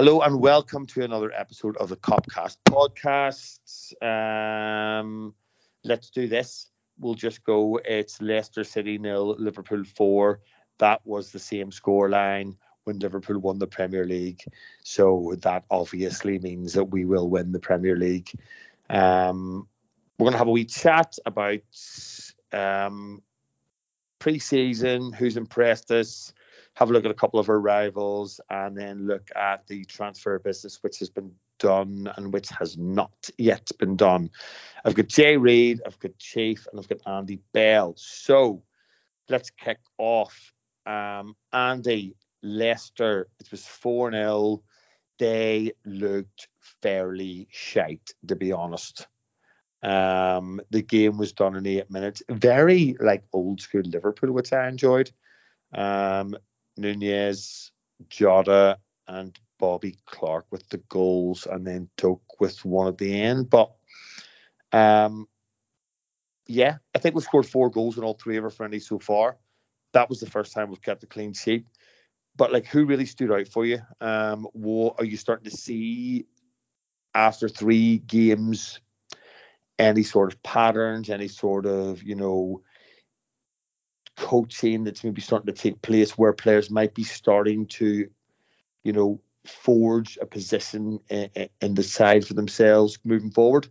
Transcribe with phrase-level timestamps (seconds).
[0.00, 3.92] Hello and welcome to another episode of the Copcast podcasts.
[4.00, 5.34] Um,
[5.82, 6.70] let's do this.
[7.00, 7.80] We'll just go.
[7.84, 10.38] It's Leicester City nil, Liverpool four.
[10.78, 14.44] That was the same scoreline when Liverpool won the Premier League.
[14.84, 18.30] So that obviously means that we will win the Premier League.
[18.88, 19.66] Um,
[20.16, 21.58] we're going to have a wee chat about
[22.52, 23.20] um,
[24.20, 26.32] pre-season, who's impressed us,
[26.78, 30.38] have a look at a couple of our rivals, and then look at the transfer
[30.38, 34.30] business which has been done and which has not yet been done.
[34.84, 37.94] I've got Jay Reid, I've got Chief, and I've got Andy Bell.
[37.96, 38.62] So
[39.28, 40.52] let's kick off.
[40.86, 44.62] Um, Andy, Leicester, it was 4 0.
[45.18, 46.46] They looked
[46.80, 49.08] fairly shite, to be honest.
[49.82, 52.22] Um, the game was done in eight minutes.
[52.30, 55.10] Very like old school Liverpool, which I enjoyed.
[55.74, 56.36] Um,
[56.78, 57.72] Nunez,
[58.08, 63.50] Jota, and Bobby Clark with the goals, and then Doak with one at the end.
[63.50, 63.72] But
[64.72, 65.28] um,
[66.46, 69.36] yeah, I think we've scored four goals in all three of our friendlies so far.
[69.92, 71.66] That was the first time we've kept a clean sheet.
[72.36, 73.80] But like, who really stood out for you?
[74.00, 76.26] Um, what are you starting to see
[77.14, 78.80] after three games?
[79.78, 81.10] Any sort of patterns?
[81.10, 82.62] Any sort of you know
[84.18, 88.08] coaching that's maybe starting to take place where players might be starting to,
[88.84, 93.68] you know, forge a position in, the side for themselves moving forward?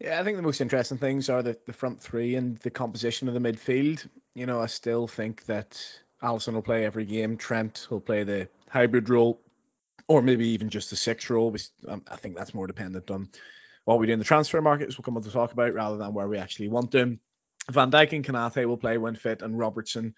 [0.00, 3.28] Yeah, I think the most interesting things are the, the front three and the composition
[3.28, 4.06] of the midfield.
[4.34, 5.80] You know, I still think that
[6.22, 7.36] Alisson will play every game.
[7.36, 9.40] Trent will play the hybrid role,
[10.08, 11.54] or maybe even just the six role.
[11.86, 13.28] Um, I think that's more dependent on
[13.84, 14.96] what we do in the transfer markets.
[14.96, 17.20] we'll come on to talk about, rather than where we actually want them.
[17.70, 20.14] Van Dijk and Konaté will play when fit, and Robertson,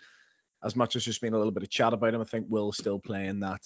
[0.63, 2.73] as much as there's been a little bit of chat about him, I think will
[2.73, 3.61] still play in that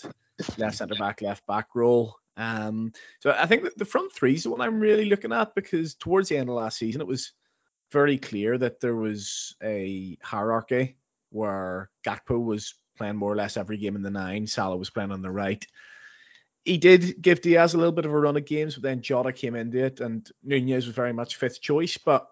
[0.56, 2.16] left centre back, left back role.
[2.36, 5.94] Um, so I think the front three is the one I'm really looking at because
[5.94, 7.32] towards the end of last season, it was
[7.90, 10.96] very clear that there was a hierarchy
[11.30, 15.12] where Gakpo was playing more or less every game in the nine, Salah was playing
[15.12, 15.64] on the right.
[16.64, 19.32] He did give Diaz a little bit of a run of games, but then Jota
[19.32, 21.96] came into it, and Nunez was very much fifth choice.
[21.96, 22.28] But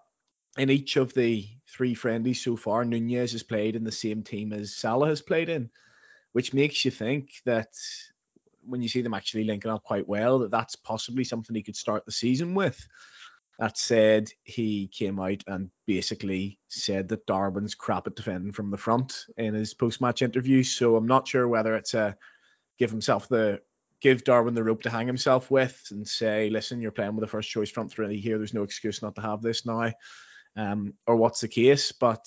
[0.57, 4.53] in each of the three friendlies so far, Nunez has played in the same team
[4.53, 5.69] as Salah has played in,
[6.33, 7.69] which makes you think that
[8.65, 11.75] when you see them actually linking up quite well, that that's possibly something he could
[11.75, 12.87] start the season with.
[13.59, 18.77] That said, he came out and basically said that Darwin's crap at defending from the
[18.77, 20.61] front in his post-match interview.
[20.63, 22.17] So I'm not sure whether it's a
[22.77, 23.61] give himself the
[23.99, 27.31] give Darwin the rope to hang himself with and say, listen, you're playing with the
[27.31, 28.37] first choice front three here.
[28.37, 29.91] There's no excuse not to have this now
[30.57, 31.93] um, or what's the case.
[31.93, 32.25] But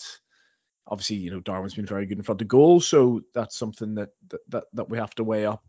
[0.87, 4.11] obviously, you know, Darwin's been very good in front of goal, so that's something that
[4.49, 5.63] that that we have to weigh up.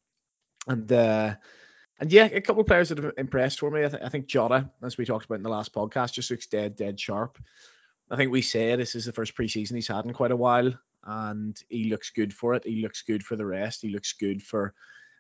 [0.68, 1.36] And uh,
[2.00, 3.84] and yeah, a couple of players that have impressed for me.
[3.84, 6.48] I, th- I think Jota, as we talked about in the last podcast, just looks
[6.48, 7.38] dead dead sharp.
[8.10, 10.74] I think we say this is the first preseason he's had in quite a while,
[11.06, 12.66] and he looks good for it.
[12.66, 13.82] He looks good for the rest.
[13.82, 14.74] He looks good for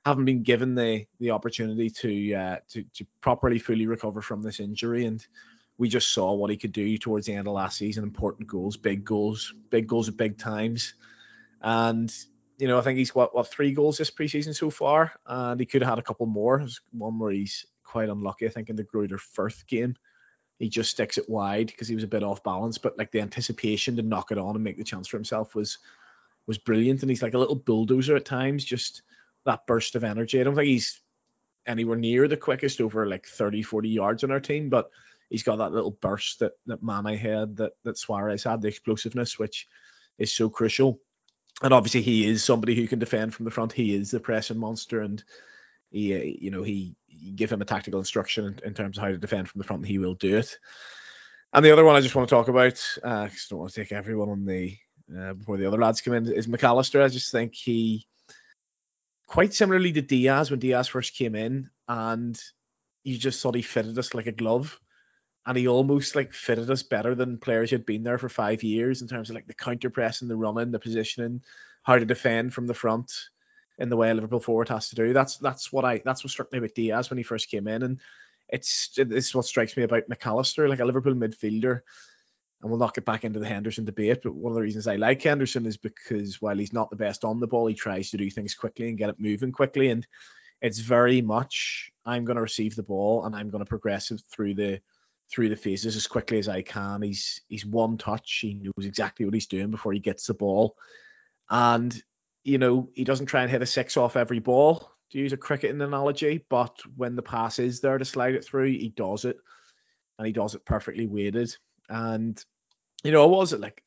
[0.05, 4.59] having been given the the opportunity to uh, to to properly fully recover from this
[4.59, 5.25] injury and
[5.81, 8.03] we just saw what he could do towards the end of last season.
[8.03, 10.93] Important goals, big goals, big goals at big times.
[11.59, 12.13] And,
[12.59, 15.11] you know, I think he's what, what three goals this preseason so far.
[15.25, 16.59] And he could have had a couple more.
[16.59, 19.95] There's one where he's quite unlucky, I think, in the Greuther Fürth game.
[20.59, 22.77] He just sticks it wide because he was a bit off balance.
[22.77, 25.79] But like the anticipation to knock it on and make the chance for himself was
[26.45, 27.01] was brilliant.
[27.01, 29.01] And he's like a little bulldozer at times, just
[29.45, 30.39] that burst of energy.
[30.39, 31.01] I don't think he's
[31.65, 34.91] anywhere near the quickest over like 30, 40 yards on our team, but
[35.31, 39.39] he's got that little burst that that Mane had, that that Suarez had, the explosiveness,
[39.39, 39.67] which
[40.19, 40.99] is so crucial.
[41.63, 43.71] And obviously, he is somebody who can defend from the front.
[43.71, 45.23] He is the pressing monster, and
[45.89, 46.95] he, uh, you know, he
[47.35, 49.81] give him a tactical instruction in, in, terms of how to defend from the front,
[49.81, 50.57] and he will do it.
[51.53, 53.81] And the other one I just want to talk about, uh, I don't want to
[53.81, 54.77] take everyone on the
[55.17, 57.01] uh, before the other lads come in, is Mac Allister.
[57.01, 58.07] I just think he,
[59.27, 62.39] quite similarly to Diaz when Diaz first came in, and
[63.03, 64.79] you just thought he fitted us like a glove
[65.45, 69.01] and he almost like fitted us better than players who'd been there for five years
[69.01, 71.41] in terms of like the counter pressing, the running, the positioning,
[71.83, 73.11] how to defend from the front
[73.79, 75.13] in the way Liverpool forward has to do.
[75.13, 77.81] That's that's what I that's what struck me about Diaz when he first came in,
[77.81, 77.99] and
[78.49, 81.81] it's it's what strikes me about Mac Allister, like a Liverpool midfielder.
[82.61, 84.97] And we'll not get back into the Henderson debate, but one of the reasons I
[84.97, 88.17] like Henderson is because while he's not the best on the ball, he tries to
[88.17, 89.89] do things quickly and get it moving quickly.
[89.89, 90.05] And
[90.61, 94.21] it's very much I'm going to receive the ball and I'm going to progress it
[94.31, 94.79] through the
[95.31, 97.01] through the phases as quickly as I can.
[97.01, 98.39] He's he's one touch.
[98.41, 100.75] He knows exactly what he's doing before he gets the ball,
[101.49, 102.01] and
[102.43, 104.91] you know he doesn't try and hit a six off every ball.
[105.11, 108.67] to use a cricketing analogy, but when the pass is there to slide it through,
[108.71, 109.37] he does it,
[110.17, 111.55] and he does it perfectly weighted.
[111.89, 112.43] And
[113.03, 113.83] you know, I was like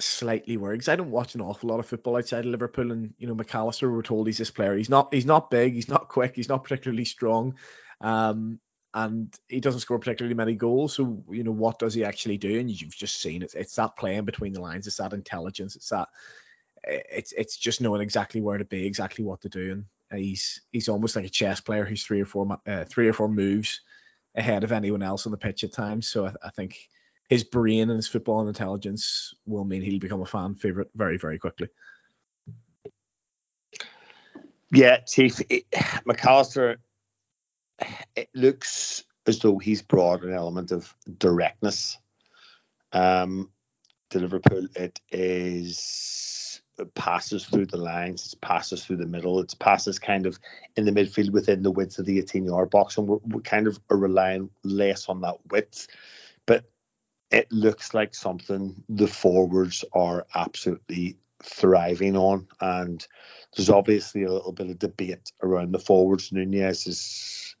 [0.00, 3.26] slightly worried I don't watch an awful lot of football outside of Liverpool, and you
[3.26, 4.76] know, Mac Allister we're told he's this player.
[4.76, 5.12] He's not.
[5.12, 5.74] He's not big.
[5.74, 6.34] He's not quick.
[6.34, 7.56] He's not particularly strong.
[8.00, 8.58] Um,
[8.94, 10.94] and he doesn't score particularly many goals.
[10.94, 12.58] So you know what does he actually do?
[12.58, 13.54] And you've just seen it.
[13.54, 14.86] It's that playing between the lines.
[14.86, 15.76] It's that intelligence.
[15.76, 16.08] It's that.
[16.84, 20.88] It's it's just knowing exactly where to be, exactly what to do, and he's he's
[20.88, 23.80] almost like a chess player who's three or four uh, three or four moves
[24.34, 26.08] ahead of anyone else on the pitch at times.
[26.08, 26.88] So I, I think
[27.28, 31.18] his brain and his football and intelligence will mean he'll become a fan favorite very
[31.18, 31.68] very quickly.
[34.72, 35.40] Yeah, Chief
[36.04, 36.78] Mac Allister
[38.16, 41.98] it looks as though he's brought an element of directness
[42.92, 43.50] um,
[44.10, 44.66] to Liverpool.
[44.74, 50.26] It is it passes through the lines, it's passes through the middle, it's passes kind
[50.26, 50.38] of
[50.76, 53.66] in the midfield within the width of the 18 yard box, and we're, we're kind
[53.66, 55.86] of relying less on that width.
[56.46, 56.64] But
[57.30, 63.06] it looks like something the forwards are absolutely thriving on, and
[63.56, 66.32] there's obviously a little bit of debate around the forwards.
[66.32, 67.51] Nunez is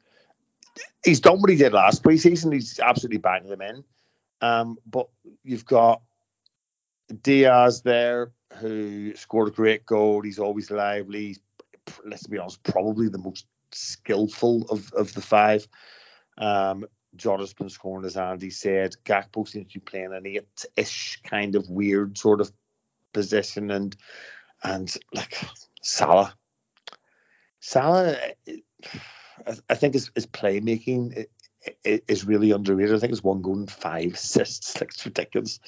[1.04, 2.52] he's done what he did last preseason.
[2.52, 3.84] He's absolutely banging them in.
[4.40, 5.08] Um, but
[5.44, 6.02] you've got
[7.22, 10.22] Diaz there who scored a great goal.
[10.22, 11.26] He's always lively.
[11.28, 11.40] He's,
[12.04, 15.66] let's be honest, probably the most skillful of, of the five.
[16.38, 18.94] Um, Jota's been scoring, as Andy said.
[19.04, 22.50] Gakpo seems to be playing an eight-ish kind of weird sort of
[23.12, 23.94] position, and
[24.62, 25.38] and like
[25.82, 26.34] Salah,
[27.60, 28.16] Salah
[29.68, 31.26] I, think his, his playmaking
[31.84, 32.94] is really underrated.
[32.94, 34.74] I think it's one and five assists.
[34.80, 35.60] Like it's ridiculous.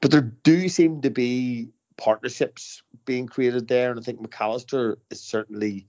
[0.00, 4.98] But there do seem to be partnerships being created there, and I think Mac Allister
[5.10, 5.88] is certainly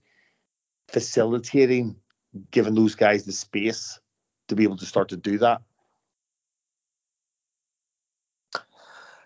[0.88, 1.96] facilitating,
[2.50, 3.98] giving those guys the space
[4.48, 5.62] to be able to start to do that.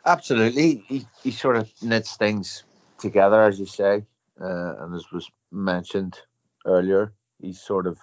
[0.07, 2.65] Absolutely, he, he sort of knits things
[2.99, 4.05] together, as you say,
[4.41, 6.19] uh, and as was mentioned
[6.67, 7.13] earlier,
[7.45, 7.99] he's sort of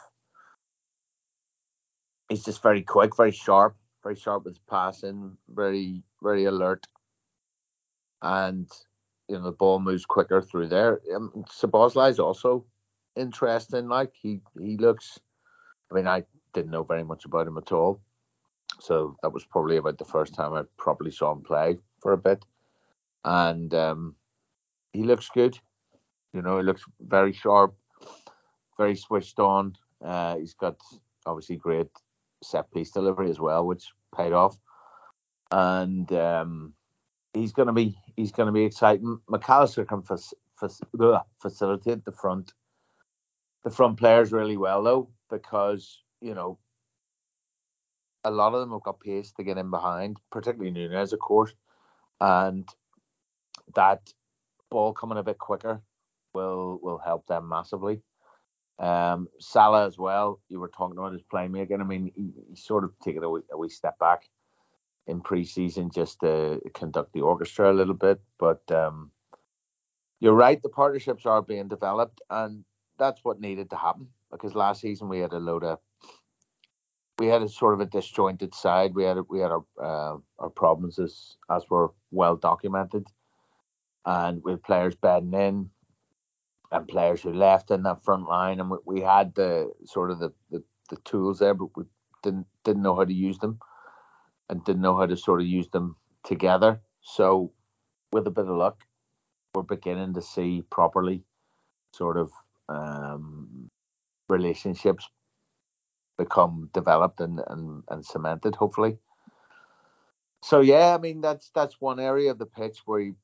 [2.30, 6.86] he's just very quick, very sharp, very sharp with passing, very very alert,
[8.22, 8.70] and
[9.28, 11.02] you know the ball moves quicker through there.
[11.14, 12.66] Um, is also
[13.16, 13.88] interesting.
[13.88, 15.20] Like he he looks.
[15.92, 16.24] I mean, I
[16.54, 18.02] didn't know very much about him at all,
[18.80, 22.18] so that was probably about the first time I probably saw him play for a
[22.18, 22.46] bit,
[23.26, 24.16] and um,
[24.94, 25.58] he looks good.
[26.34, 27.76] You know, he looks very sharp,
[28.82, 29.76] very switched on.
[30.04, 30.82] Uh, he's got
[31.28, 31.92] obviously great
[32.42, 34.58] set piece delivery as well, which paid off.
[35.52, 36.74] And um,
[37.34, 39.20] he's going to be he's going to be exciting.
[39.30, 42.54] Mac Allister can facilitate the front
[43.64, 46.58] the front players really well though, because you know
[48.24, 51.54] a lot of them have got pace to get in behind, particularly Nunez, of course,
[52.20, 52.68] and
[53.76, 54.12] that
[54.72, 55.82] ball coming a bit quicker
[56.34, 58.02] will will help them massively.
[58.80, 60.40] Um, Salah as well.
[60.50, 61.82] You were talking about his playmaking.
[61.82, 64.24] I mean, he, he sort of taken a wee, a wee step back
[65.08, 68.20] in preseason just to conduct the orchestra a little bit.
[68.40, 69.12] But um,
[70.20, 72.64] you're right, the partnerships are being developed, and
[72.98, 75.80] that's what needed to happen because last season we had a load of
[77.20, 78.96] we had a sort of a disjointed side.
[78.96, 83.08] We had we had our uh, our problems as as were well documented,
[84.06, 85.70] and with players bedding in,
[86.72, 90.20] and players who left in that front line, and we, we had the sort of
[90.20, 91.84] the, the, the tools there, but we
[92.24, 93.60] didn't didn't know how to use them,
[94.50, 96.80] and didn't know how to sort of use them together.
[97.02, 97.52] So,
[98.12, 98.84] with a bit of luck,
[99.54, 101.24] we're beginning to see properly,
[101.94, 102.32] sort of
[102.70, 103.70] um,
[104.30, 105.10] relationships
[106.18, 108.56] become developed and, and and cemented.
[108.56, 108.98] Hopefully.
[110.44, 113.16] So yeah, I mean that's that's one area of the pitch where you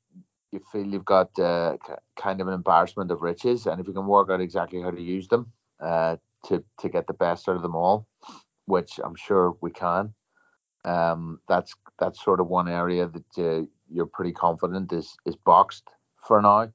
[0.51, 1.77] you feel you've got uh,
[2.16, 5.01] kind of an embarrassment of riches, and if you can work out exactly how to
[5.01, 8.08] use them uh, to to get the best out of them all,
[8.66, 10.13] which I'm sure we can,
[10.86, 15.88] um, that's that's sort of one area that uh, you're pretty confident is is boxed
[16.25, 16.72] for now.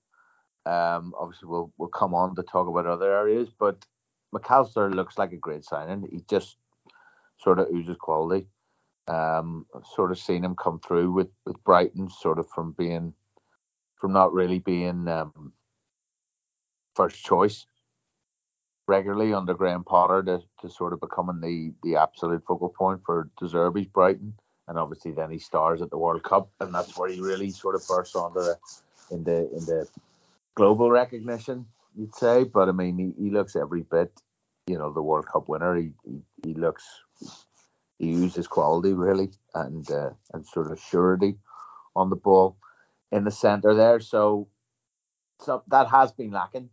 [0.65, 3.85] Um, obviously, we'll we'll come on to talk about other areas, but
[4.33, 6.09] Mac Allister looks like a great signing.
[6.11, 6.57] He just
[7.39, 8.47] sort of oozes quality.
[9.09, 13.15] Um, I've sort of seen him come through with with Brighton, sort of from being
[14.03, 15.53] from not really being um,
[16.97, 17.67] first choice
[18.89, 23.31] regularly under Graham Potter to, to sort of becoming the the absolute focal point for
[23.39, 24.35] De Zerbi's Brighton,
[24.67, 27.77] and obviously then he stars at the World Cup, and that's where he really sort
[27.77, 28.59] of bursts onto the
[29.13, 29.89] in the in the
[30.57, 31.65] global recognition.
[31.97, 34.11] you'd say, but I mean, he, he looks every bit,
[34.67, 35.77] you know, the World Cup winner.
[35.77, 36.85] He he, he looks,
[38.01, 41.37] he uses quality really, and uh, and sort of surety
[41.95, 42.57] on the ball
[43.13, 44.01] in the centre there.
[44.01, 44.49] So,
[45.41, 46.71] so that has been lacking.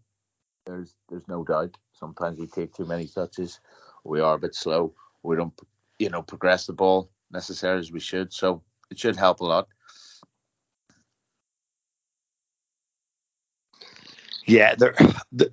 [0.65, 1.77] There's there's no doubt.
[1.93, 3.59] Sometimes we take too many touches.
[4.03, 4.93] We are a bit slow.
[5.21, 5.53] We don't,
[5.99, 8.33] you know, progress the ball necessarily as we should.
[8.33, 9.67] So it should help a lot.
[14.45, 14.95] Yeah, there.
[15.31, 15.51] The,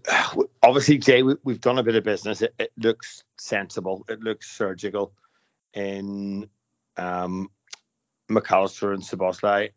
[0.62, 2.40] obviously, Jay, we, have done a bit of business.
[2.40, 4.06] It, it, looks sensible.
[4.08, 5.12] It looks surgical
[5.74, 6.48] in
[6.96, 7.50] um,
[8.30, 9.72] Mac Allister and Szoboszlai.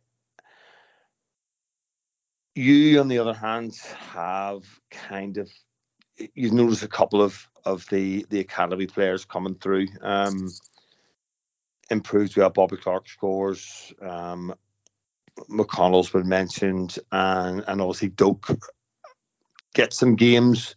[2.60, 3.78] You, on the other hand,
[4.12, 5.50] have kind of
[6.36, 9.88] you've noticed a couple of of the the academy players coming through.
[10.02, 10.50] Um,
[11.90, 12.36] improved.
[12.36, 13.94] We have Bobby Clark scores.
[14.02, 14.54] Um,
[15.50, 18.50] McConnell's been mentioned, and and obviously Doak
[19.74, 20.76] get some games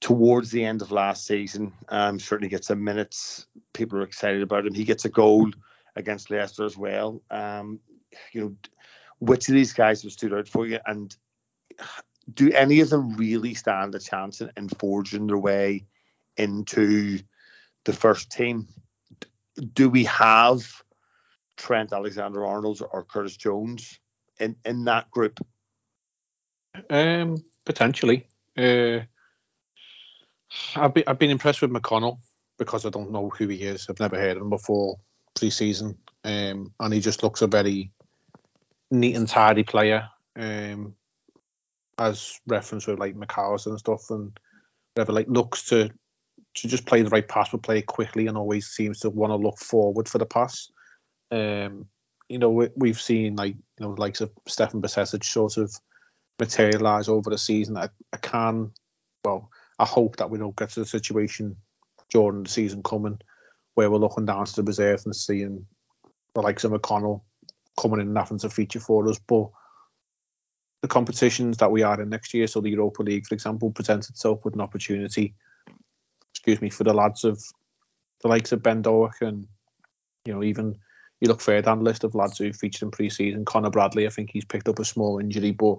[0.00, 1.72] towards the end of last season.
[1.88, 3.46] Um, certainly gets some minutes.
[3.74, 4.74] People are excited about him.
[4.74, 5.52] He gets a goal
[5.94, 7.22] against Leicester as well.
[7.30, 7.78] Um,
[8.32, 8.56] you know,
[9.18, 11.16] which of these guys have stood out for you, and
[12.32, 15.86] do any of them really stand a chance in, in forging their way
[16.36, 17.18] into
[17.84, 18.66] the first team?
[19.72, 20.82] Do we have
[21.56, 23.98] Trent Alexander Arnold or Curtis Jones
[24.38, 25.44] in, in that group?
[26.90, 28.26] Um, potentially.
[28.56, 29.00] Uh,
[30.74, 32.18] I've been I've been impressed with McConnell
[32.58, 33.86] because I don't know who he is.
[33.88, 34.96] I've never heard of him before
[35.34, 37.92] pre-season, um, and he just looks a very
[38.90, 40.08] neat and tidy player.
[40.38, 40.94] Um,
[41.98, 44.38] as reference with like Mac Allister and stuff, and
[44.94, 45.90] whatever, like looks to
[46.54, 49.30] to just play the right pass, but play it quickly, and always seems to want
[49.30, 50.70] to look forward for the pass.
[51.30, 51.86] Um,
[52.28, 55.74] you know, we, have seen like you know, the likes of Stefan Bajcetic sort of
[56.38, 57.76] materialize over the season.
[57.76, 58.72] I, I can,
[59.24, 61.56] well, I hope that we don't get to the situation
[62.10, 63.18] during the season coming
[63.74, 65.66] where we're looking down to the reserve and seeing
[66.34, 67.22] the likes of McConnell
[67.76, 69.18] coming in and having to feature for us.
[69.18, 69.48] But
[70.82, 74.10] the competitions that we are in next year, so the Europa League, for example, presents
[74.10, 75.34] itself with an opportunity,
[76.32, 77.42] excuse me, for the lads of
[78.22, 79.46] the likes of Ben Doak and,
[80.24, 80.76] you know, even
[81.20, 83.44] you look further down the list of lads who featured in pre-season.
[83.44, 85.78] Connor Bradley, I think he's picked up a small injury, but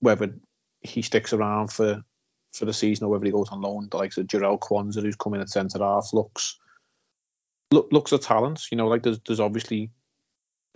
[0.00, 0.34] whether
[0.80, 2.02] he sticks around for
[2.52, 5.16] for the season or whether he goes on loan, the likes of Jarell Quansah, who's
[5.16, 6.58] coming at centre half, looks
[7.70, 8.64] look, looks a talent.
[8.70, 9.90] You know, like there's there's obviously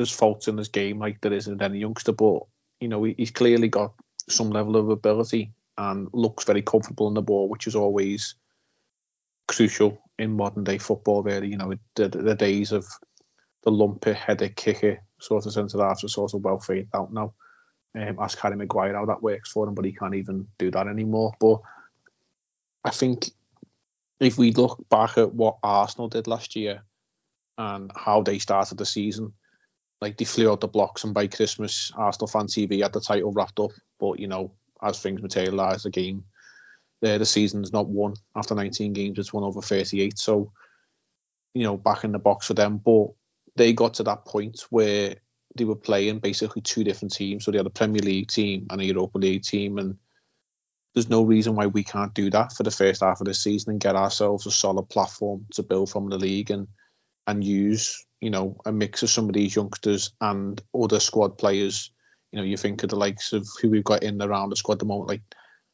[0.00, 2.44] there's faults in this game, like there isn't any youngster, but
[2.80, 3.92] you know he, he's clearly got
[4.30, 8.34] some level of ability and looks very comfortable in the ball, which is always
[9.46, 11.22] crucial in modern day football.
[11.22, 12.86] Really, you know, the, the days of
[13.62, 17.34] the lumpy header kicker sort of centre half are sort of well faded out now.
[17.94, 20.86] Um, ask Harry Maguire how that works for him, but he can't even do that
[20.86, 21.34] anymore.
[21.38, 21.60] But
[22.84, 23.32] I think
[24.18, 26.84] if we look back at what Arsenal did last year
[27.58, 29.34] and how they started the season,
[30.00, 33.32] like they flew out the blocks, and by Christmas, Arsenal fan TV had the title
[33.32, 33.72] wrapped up.
[33.98, 34.52] But you know,
[34.82, 36.24] as things materialise, the game,
[37.04, 40.18] uh, the season's not won after 19 games; it's won over 38.
[40.18, 40.52] So,
[41.54, 42.78] you know, back in the box for them.
[42.78, 43.08] But
[43.56, 45.16] they got to that point where
[45.56, 47.44] they were playing basically two different teams.
[47.44, 49.98] So they had a Premier League team and a Europa League team, and
[50.94, 53.72] there's no reason why we can't do that for the first half of the season
[53.72, 56.68] and get ourselves a solid platform to build from the league and
[57.30, 61.90] and use you know a mix of some of these youngsters and other squad players.
[62.32, 64.74] You know, you think of the likes of who we've got in around the squad
[64.74, 65.22] at the moment, like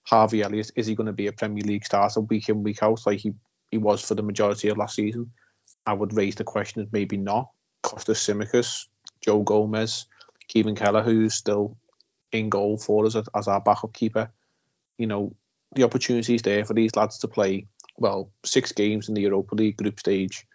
[0.05, 0.71] Harvey Elliott.
[0.75, 3.35] Is he going to be a Premier League starter week in week out like he
[3.71, 5.33] he was for the majority of last season?
[5.85, 7.51] I would raise the question of maybe not.
[7.83, 8.87] Costas Tsimikas
[9.21, 10.07] Joe Gomez,
[10.49, 11.77] Caoimhín Kelleher, who's still
[12.33, 14.31] in goal for us as our backup keeper.
[14.99, 15.35] You know,
[15.75, 19.77] the opportunities there for these lads to play, well, six games in the Europa League
[19.77, 20.47] group stage,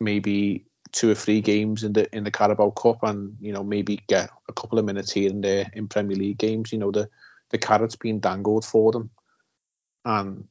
[0.00, 4.00] maybe two or three games in the in the Carabao Cup, and you know maybe
[4.06, 6.72] get a couple of minutes here and there in Premier League games.
[6.72, 7.08] You know the
[7.50, 9.10] the carrot's being dangled for them,
[10.04, 10.48] and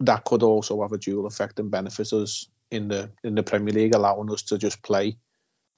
[0.00, 3.74] that could also have a dual effect and benefit us in the in the Premier
[3.74, 5.16] League, allowing us to just play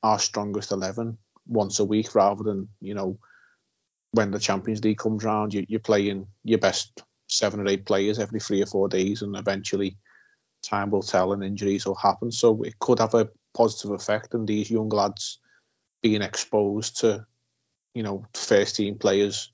[0.03, 3.19] our strongest 11 once a week rather than, you know,
[4.13, 8.19] when the Champions League comes around, you, you're playing your best seven or eight players
[8.19, 9.97] every three or four days, and eventually
[10.63, 12.31] time will tell and injuries will happen.
[12.31, 15.39] So it could have a positive effect, and these young lads
[16.03, 17.27] being exposed to,
[17.95, 19.53] you know, first team players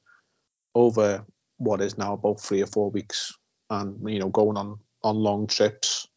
[0.75, 1.25] over
[1.58, 3.32] what is now about three or four weeks,
[3.70, 6.08] and you know, going on on long trips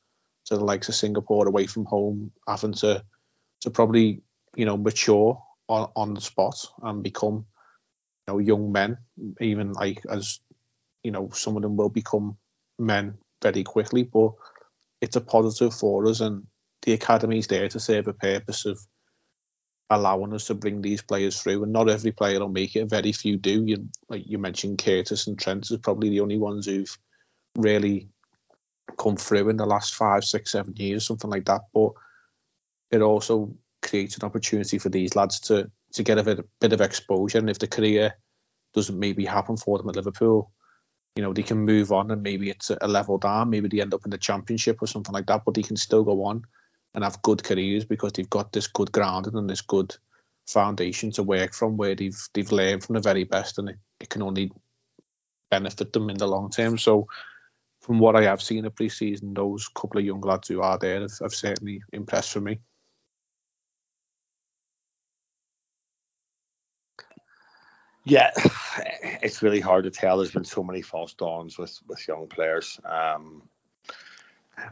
[0.46, 3.04] to the likes of Singapore away from home, having to
[3.62, 4.22] to probably
[4.56, 7.46] you know mature on, on the spot and become
[8.28, 8.98] you know young men,
[9.40, 10.40] even like as
[11.08, 12.38] you know, some of them will become
[12.78, 14.34] men very quickly, but
[15.02, 16.48] it's a positive for us, and
[16.84, 18.80] the academy's there to serve a purpose of
[19.90, 21.64] allowing us to bring these players through.
[21.64, 22.90] And not every player will make it.
[22.90, 23.64] Very few do.
[23.66, 26.98] You like you mentioned Curtis and Trent is probably the only ones who've
[27.56, 28.10] really
[28.98, 31.62] come through in the last five, six, seven years, something like that.
[31.74, 31.92] But
[32.92, 36.82] it also creates an opportunity for these lads to to get a bit, bit of
[36.82, 37.38] exposure.
[37.38, 38.14] And if the career
[38.74, 40.52] doesn't maybe happen for them at Liverpool,
[41.18, 43.50] you know, they can move on and maybe it's a level down.
[43.50, 46.04] Maybe they end up in the championship or something like that, but they can still
[46.04, 46.44] go on
[46.94, 49.96] and have good careers because they've got this good grounding and this good
[50.46, 54.10] foundation to work from where they've they've learned from the very best and it, it
[54.10, 54.52] can only
[55.50, 56.78] benefit them in the long term.
[56.78, 57.08] So
[57.82, 61.02] from what I have seen in pre-season, those couple of young lads who are there
[61.02, 62.60] have, have certainly impressed for me.
[68.10, 68.32] Yeah,
[69.22, 70.18] it's really hard to tell.
[70.18, 72.80] There's been so many false dawns with with young players.
[72.86, 73.44] Um,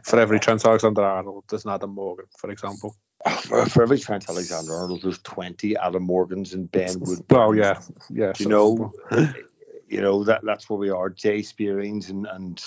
[0.02, 2.96] for every Trent Alexander Arnold, there's an Adam Morgan, for example.
[3.42, 7.24] For, for every Trent Alexander Arnold, there's 20 Adam Morgans and Ben Wood.
[7.30, 8.32] Well, yeah, yeah.
[8.38, 8.92] You know,
[9.88, 11.10] you know that that's where we are.
[11.10, 12.62] Jay Spearings and and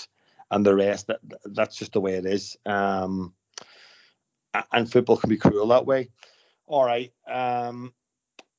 [0.50, 1.08] and the rest.
[1.08, 2.56] That that's just the way it is.
[2.64, 3.34] Um,
[4.72, 6.10] and football can be cruel that way.
[6.66, 7.12] All right.
[7.28, 7.92] Um,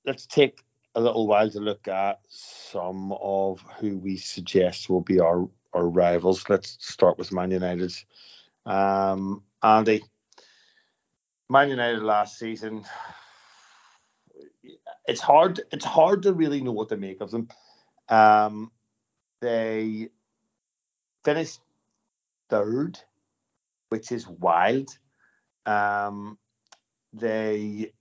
[0.06, 0.60] let's take
[0.95, 5.88] a little while to look at some of who we suggest will be our, our
[5.88, 6.50] rivals.
[6.50, 7.93] Let's start with Man United.
[8.65, 10.04] Um, Andy,
[11.49, 12.84] Man United last season.
[15.08, 15.62] It's hard.
[15.71, 17.47] It's hard to really know what to make of them.
[18.10, 18.71] Um,
[19.39, 20.10] they
[21.23, 21.60] finished
[22.49, 22.99] third,
[23.89, 24.89] which is wild.
[25.65, 26.38] Um,
[27.13, 27.93] they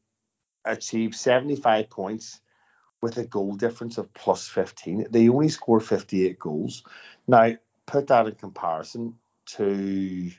[0.64, 2.40] achieved 75 points
[3.02, 5.06] with a goal difference of plus 15.
[5.10, 6.84] They only scored 58 goals.
[7.26, 7.54] Now,
[7.86, 9.14] put that in comparison
[9.46, 10.30] to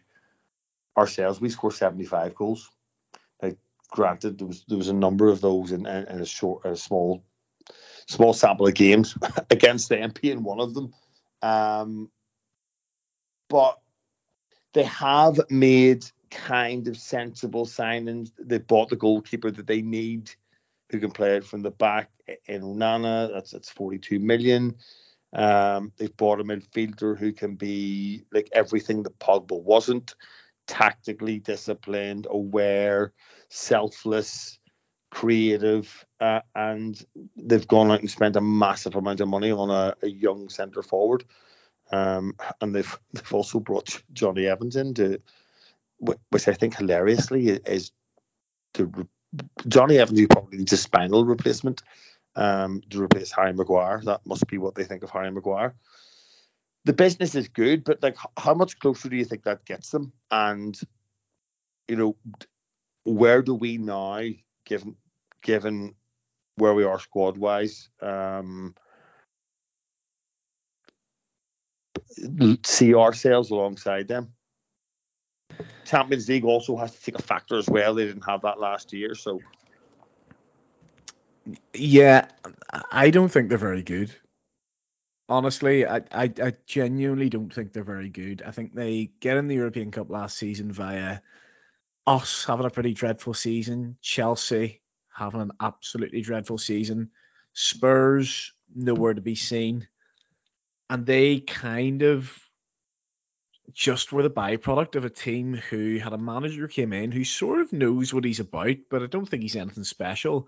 [0.97, 1.41] ourselves.
[1.41, 2.69] We scored 75 goals.
[3.41, 3.52] Now,
[3.89, 6.76] granted, there was there was a number of those in, in, in a short, a
[6.76, 7.24] small,
[8.08, 9.17] small sample of games
[9.50, 10.93] against the MP in one of them.
[11.41, 12.12] Um,
[13.50, 13.80] but
[14.74, 18.32] they have made kind of sensible signings.
[18.39, 20.32] They bought the goalkeeper that they need
[20.91, 22.10] who can play it from the back
[22.47, 23.32] in Onana.
[23.34, 24.75] That's that's 42 million.
[25.34, 30.13] Um, they've bought a midfielder who can be like everything that Pogba wasn't
[30.67, 33.13] tactically disciplined, aware,
[33.49, 34.60] selfless,
[35.10, 39.95] creative, uh, and they've gone out and spent a massive amount of money on a,
[40.01, 41.23] a young centre forward.
[41.91, 45.21] Um, and they've they've also brought Jonny Evans in to,
[45.99, 47.91] which I think hilariously is
[48.75, 49.08] to
[49.67, 51.81] Jonny Evans you probably needs a spinal replacement
[52.35, 54.01] um, to replace Harry Maguire.
[54.03, 55.75] That must be what they think of Harry Maguire.
[56.85, 60.13] The business is good, but like, how much closer do you think that gets them?
[60.31, 60.79] And
[61.87, 62.15] you know,
[63.03, 64.21] where do we now,
[64.65, 64.95] given
[65.43, 65.95] given
[66.55, 68.75] where we are squad wise, um,
[72.65, 74.33] see ourselves alongside them?
[75.85, 77.93] Champions League also has to take a factor as well.
[77.93, 79.39] They didn't have that last year, so
[81.73, 82.27] yeah,
[82.91, 84.13] I don't think they're very good.
[85.27, 88.43] Honestly, I, I, I genuinely don't think they're very good.
[88.45, 91.19] I think they get in the European Cup last season via
[92.05, 94.81] us having a pretty dreadful season, Chelsea
[95.13, 97.11] having an absolutely dreadful season,
[97.53, 99.87] Spurs nowhere to be seen,
[100.89, 102.33] and they kind of
[103.73, 107.62] just were the byproduct of a team who had a manager came in who sort
[107.62, 110.47] of knows what he's about, but I don't think he's anything special.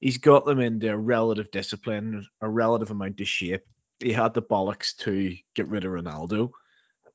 [0.00, 3.64] He's got them into a relative discipline, a relative amount of shape.
[4.00, 6.50] He had the bollocks to get rid of Ronaldo,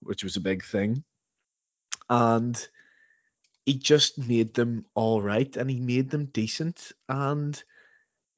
[0.01, 1.03] which was a big thing.
[2.09, 2.67] And
[3.65, 6.91] he just made them all right and he made them decent.
[7.07, 7.61] And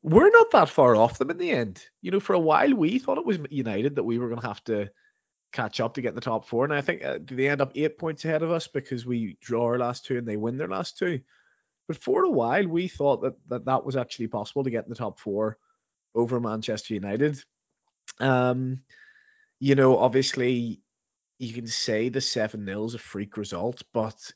[0.04, 1.84] we're not that far off them in the end.
[2.02, 4.48] You know, for a while we thought it was United that we were going to
[4.48, 4.90] have to
[5.56, 6.66] catch up to get the top four.
[6.66, 9.66] And I think uh, they end up eight points ahead of us because we draw
[9.66, 11.22] our last two and they win their last two.
[11.88, 14.90] But for a while, we thought that that, that was actually possible to get in
[14.90, 15.58] the top four
[16.14, 17.42] over Manchester United.
[18.20, 18.82] Um,
[19.60, 20.82] you know, obviously,
[21.40, 24.32] you can say the 7 0 is a freak result, but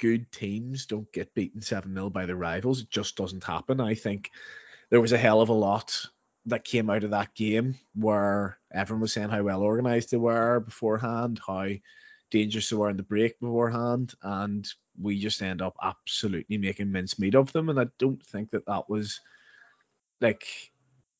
[0.00, 2.80] good teams don't get beaten 7 0 by their rivals.
[2.80, 3.80] It just doesn't happen.
[3.80, 4.30] I think
[4.90, 6.06] there was a hell of a lot
[6.46, 10.60] that came out of that game where everyone was saying how well organized they were
[10.60, 11.68] beforehand, how
[12.30, 14.68] dangerous they were in the break beforehand, and
[15.00, 17.68] we just end up absolutely making mincemeat of them.
[17.68, 19.20] And I don't think that that was
[20.20, 20.46] like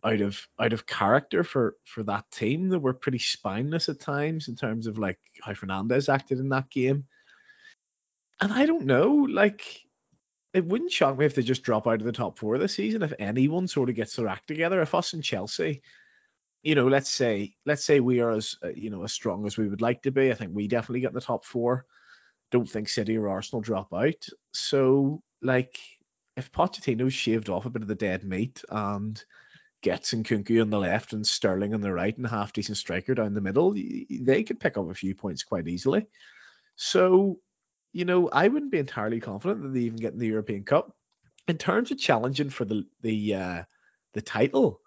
[0.04, 2.68] out of out of character for for that team.
[2.68, 6.70] They were pretty spineless at times in terms of like how Fernandes acted in that
[6.70, 7.04] game.
[8.40, 9.83] And I don't know, like
[10.54, 13.02] it wouldn't shock me if they just drop out of the top four this season
[13.02, 14.80] if anyone sort of gets their act together.
[14.80, 15.82] If us and Chelsea,
[16.62, 19.58] you know, let's say let's say we are as uh, you know as strong as
[19.58, 20.30] we would like to be.
[20.30, 21.84] I think we definitely get in the top four.
[22.52, 24.26] Don't think City or Arsenal drop out.
[24.52, 25.78] So like
[26.36, 29.22] if Pochettino's shaved off a bit of the dead meat and
[29.82, 33.34] gets Nkunku on the left and Sterling on the right and half decent striker down
[33.34, 36.06] the middle, they could pick up a few points quite easily.
[36.76, 37.38] So,
[37.94, 40.94] you know, I wouldn't be entirely confident that they even get in the European Cup.
[41.46, 43.62] In terms of challenging for the the uh,
[44.14, 44.80] the title,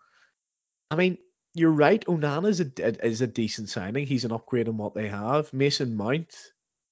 [0.92, 1.18] I mean,
[1.54, 2.06] you're right.
[2.06, 4.06] Onana is a is a decent signing.
[4.06, 5.54] He's an upgrade on what they have.
[5.54, 6.36] Mason Mount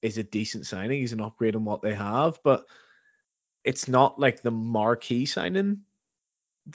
[0.02, 1.02] is a decent signing.
[1.02, 2.64] He's an upgrade on what they have, but
[3.66, 5.82] it's not like the marquee signing.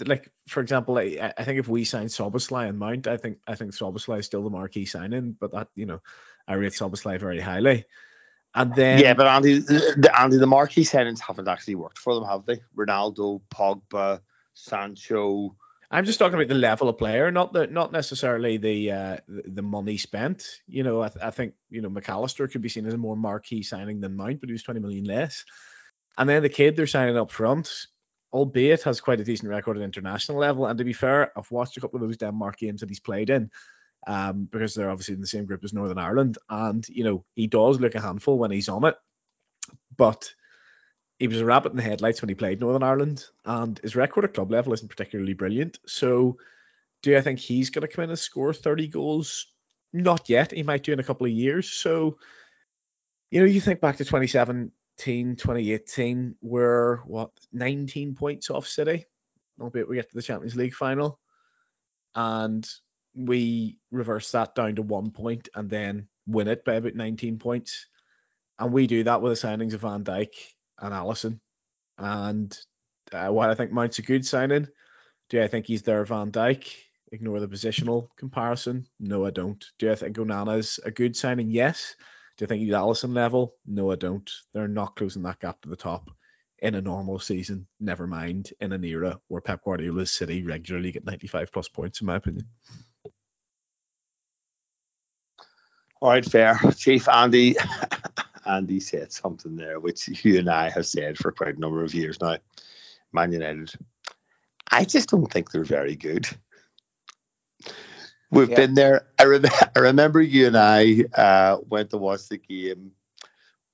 [0.04, 3.54] Like for example, I, I think if we sign Szoboszlai and Mount, I think I
[3.54, 6.02] think Szoboszlai is still the marquee signing, but that you know
[6.46, 7.86] I rate Szoboszlai very highly.
[8.54, 12.24] And then yeah, but Andy, the, Andy, the marquee signings haven't actually worked for them,
[12.24, 12.60] have they?
[12.76, 14.20] Ronaldo, Pogba,
[14.54, 15.56] Sancho.
[15.92, 19.62] I'm just talking about the level of player, not the not necessarily the uh, the
[19.62, 20.44] money spent.
[20.66, 22.98] You know, I, th- I think you know Mac Allister could be seen as a
[22.98, 25.44] more marquee signing than Mount, but he was 20 million less.
[26.16, 27.72] And then the kid they're signing up front,
[28.32, 30.66] albeit has quite a decent record at international level.
[30.66, 33.30] And to be fair, I've watched a couple of those Denmark games that he's played
[33.30, 33.50] in,
[34.06, 36.38] um, because they're obviously in the same group as Northern Ireland.
[36.48, 38.96] And you know, he does look a handful when he's on it,
[39.96, 40.32] but
[41.18, 44.24] he was a rabbit in the headlights when he played Northern Ireland, and his record
[44.24, 45.78] at club level isn't particularly brilliant.
[45.86, 46.38] So,
[47.02, 49.46] do I think he's going to come in and score 30 goals?
[49.92, 50.52] Not yet.
[50.52, 51.68] He might do in a couple of years.
[51.70, 52.18] So,
[53.30, 59.06] you know, you think back to 27 2018, we're what 19 points off City,
[59.60, 61.18] albeit we get to the Champions League final,
[62.14, 62.68] and
[63.14, 67.86] we reverse that down to one point and then win it by about 19 points.
[68.58, 70.28] And we do that with the signings of Van Dijk
[70.78, 71.40] and Alisson.
[71.98, 72.56] And
[73.12, 74.68] uh, while I think Mount's a good signing,
[75.28, 76.66] do I think he's there Van Dijk?
[77.12, 78.86] Ignore the positional comparison.
[79.00, 79.64] No, I don't.
[79.78, 81.50] Do I think Onana's a good signing?
[81.50, 81.96] Yes.
[82.36, 83.54] Do you think he's Alisson level?
[83.66, 84.30] No, I don't.
[84.54, 86.08] They're not closing that gap to the top
[86.60, 87.66] in a normal season.
[87.80, 92.06] Never mind in an era where Pep Guardiola's City regularly get 95 plus points, in
[92.06, 92.46] my opinion.
[96.00, 96.58] All right, fair.
[96.76, 97.56] Chief Andy
[98.46, 101.94] Andy said something there, which you and I have said for quite a number of
[101.94, 102.38] years now.
[103.12, 103.72] Man United.
[104.70, 106.26] I just don't think they're very good.
[108.30, 108.56] We've yeah.
[108.56, 109.06] been there.
[109.18, 109.44] I, rem-
[109.76, 112.92] I, remember you and I uh, went to watch the game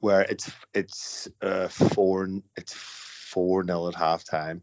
[0.00, 4.62] where it's it's uh, four it's four nil at halftime.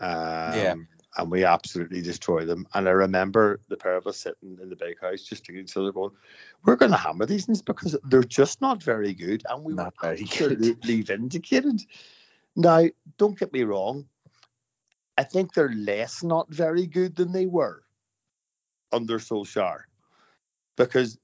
[0.00, 0.74] Um, yeah.
[1.18, 2.66] And we absolutely destroy them.
[2.74, 5.76] And I remember the pair of us sitting in the big house just to each
[5.76, 6.12] other going,
[6.64, 9.82] "We're going to hammer these things because they're just not very good." And we were
[9.82, 11.82] not were absolutely vindicated.
[12.54, 12.84] Now,
[13.18, 14.08] don't get me wrong.
[15.16, 17.82] I think they're less not very good than they were
[18.92, 19.82] under Solskjaer
[20.76, 21.18] because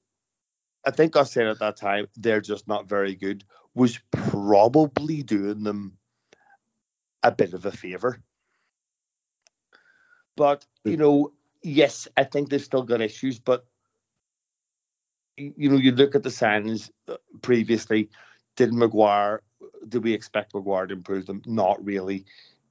[0.85, 5.63] I think I said at that time they're just not very good was probably doing
[5.63, 5.99] them
[7.23, 8.21] a bit of a favor.
[10.37, 13.67] But you know, yes, I think they've still got issues, but
[15.37, 18.11] you know, you look at the signs uh, previously.
[18.57, 19.43] Did Maguire?
[19.89, 21.43] Did we expect Maguire to improve them?
[21.47, 22.25] Not really.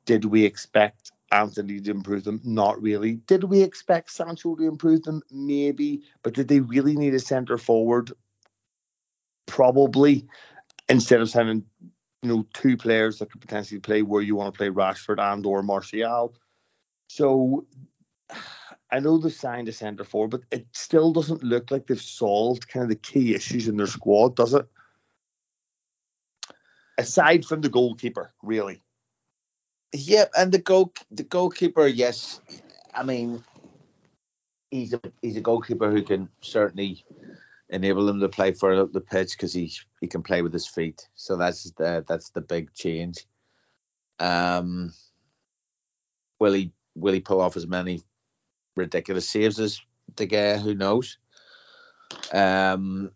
[0.06, 2.42] Did we expect Antony to improve them?
[2.44, 3.16] Not really.
[3.16, 5.22] Did we expect Sancho to improve them?
[5.32, 6.04] Maybe.
[6.22, 8.12] But did they really need a centre forward?
[9.46, 10.28] Probably.
[10.90, 11.64] Instead of sending,
[12.22, 15.46] you know, two players that could potentially play where you want to play Rashford and
[15.46, 16.34] or Martial.
[17.14, 17.68] So
[18.90, 22.68] I know they've signed a centre forward, but it still doesn't look like they've solved
[22.68, 24.66] kind of the key issues in their squad, does it?
[26.98, 28.82] Aside from the goalkeeper, really.
[29.94, 32.42] Yeah, and the goal the goalkeeper, yes.
[32.92, 33.44] I mean,
[34.72, 37.06] he's a he's a goalkeeper who can certainly
[37.70, 39.72] enable him to play further up the pitch because he
[40.02, 41.08] he can play with his feet.
[41.14, 43.28] So that's the that's the big change.
[44.20, 44.94] Um,
[46.40, 48.04] will he will he pull off as many
[48.76, 49.82] ridiculous saves as
[50.16, 50.60] De Gea?
[50.60, 51.18] Who knows?
[52.32, 53.12] Um,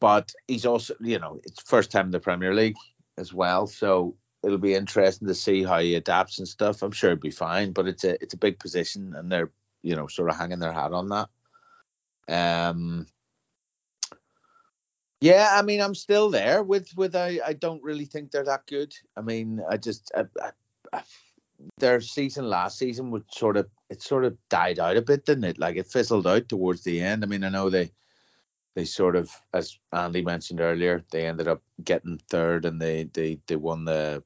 [0.00, 2.76] but he's also you know it's first time in the Premier League
[3.16, 6.82] as well, so it'll be interesting to see how he adapts and stuff.
[6.82, 9.50] I'm sure it'll be fine, but it's a it's a big position, and they're
[9.82, 11.28] you know sort of hanging their hat on that.
[12.28, 13.06] Um.
[15.20, 17.40] Yeah, I mean, I'm still there with with I.
[17.44, 18.94] I don't really think they're that good.
[19.16, 20.26] I mean, I just I,
[20.92, 21.02] I,
[21.78, 25.44] their season last season would sort of it sort of died out a bit, didn't
[25.44, 25.58] it?
[25.58, 27.24] Like it fizzled out towards the end.
[27.24, 27.90] I mean, I know they
[28.74, 33.40] they sort of, as Andy mentioned earlier, they ended up getting third and they they
[33.46, 34.22] they won the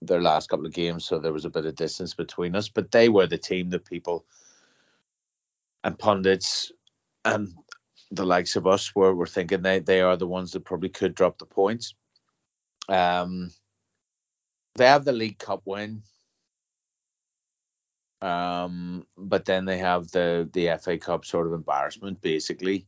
[0.00, 2.68] their last couple of games, so there was a bit of distance between us.
[2.68, 4.24] But they were the team that people
[5.82, 6.72] and pundits
[7.24, 7.54] and
[8.10, 11.14] the likes of us were, were thinking they, they are the ones that probably could
[11.14, 11.94] drop the points.
[12.88, 13.50] Um,
[14.76, 16.02] they have the League Cup win.
[18.24, 22.86] Um, but then they have the the FA Cup sort of embarrassment, basically,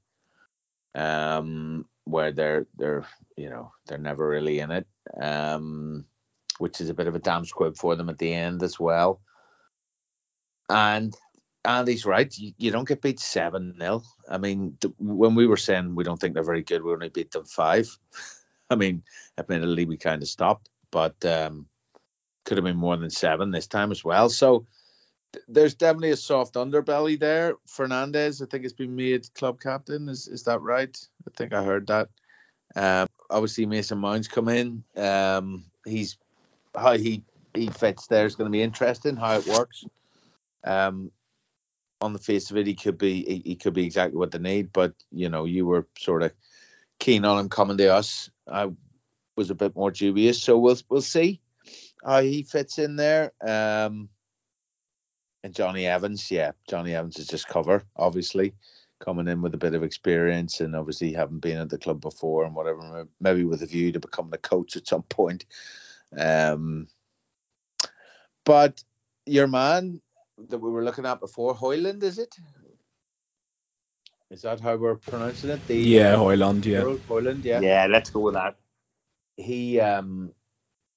[0.94, 3.04] um, where they're they're
[3.36, 4.86] you know they're never really in it,
[5.20, 6.06] um,
[6.58, 9.20] which is a bit of a damn squib for them at the end as well.
[10.70, 11.14] And
[11.66, 12.32] Andy's right.
[12.38, 16.04] You, you don't get beat seven 0 I mean, th- when we were saying we
[16.04, 17.94] don't think they're very good, we only beat them five.
[18.70, 19.02] I mean,
[19.36, 21.66] admittedly, we kind of stopped, but um,
[22.46, 24.30] could have been more than seven this time as well.
[24.30, 24.66] So
[25.48, 27.54] there's definitely a soft underbelly there.
[27.68, 30.08] Fernandes, I think, has been made club captain.
[30.08, 30.96] Is is that right?
[31.26, 32.08] I think I heard that.
[32.74, 34.84] Um, obviously, Mason Mount's come in.
[34.96, 36.16] Um, he's
[36.76, 37.22] how he
[37.54, 39.16] he fits there is going to be interesting.
[39.16, 39.84] How it works.
[40.64, 41.10] Um,
[42.00, 44.38] on the face of it, he could be he, he could be exactly what they
[44.38, 44.72] need.
[44.72, 46.32] But you know, you were sort of
[46.98, 48.30] keen on him coming to us.
[48.50, 48.70] I
[49.36, 51.40] was a bit more dubious, so we'll we'll see
[52.04, 53.32] how he fits in there.
[53.40, 54.08] Um,
[55.46, 58.52] and Jonny Evans, yeah, Jonny Evans is just cover, obviously,
[58.98, 62.44] coming in with a bit of experience and obviously having been at the club before
[62.44, 65.46] and whatever, maybe with a view to becoming a coach at some point.
[66.18, 66.88] Um,
[68.44, 68.82] but
[69.24, 70.00] your man
[70.48, 72.34] that we were looking at before, Hoyland, is it?
[74.28, 75.64] Is that how we're pronouncing it?
[75.68, 76.82] The Yeah, Hoyland, yeah.
[77.06, 77.60] Hoyland, yeah.
[77.60, 78.56] Yeah, let's go with that.
[79.36, 80.32] He um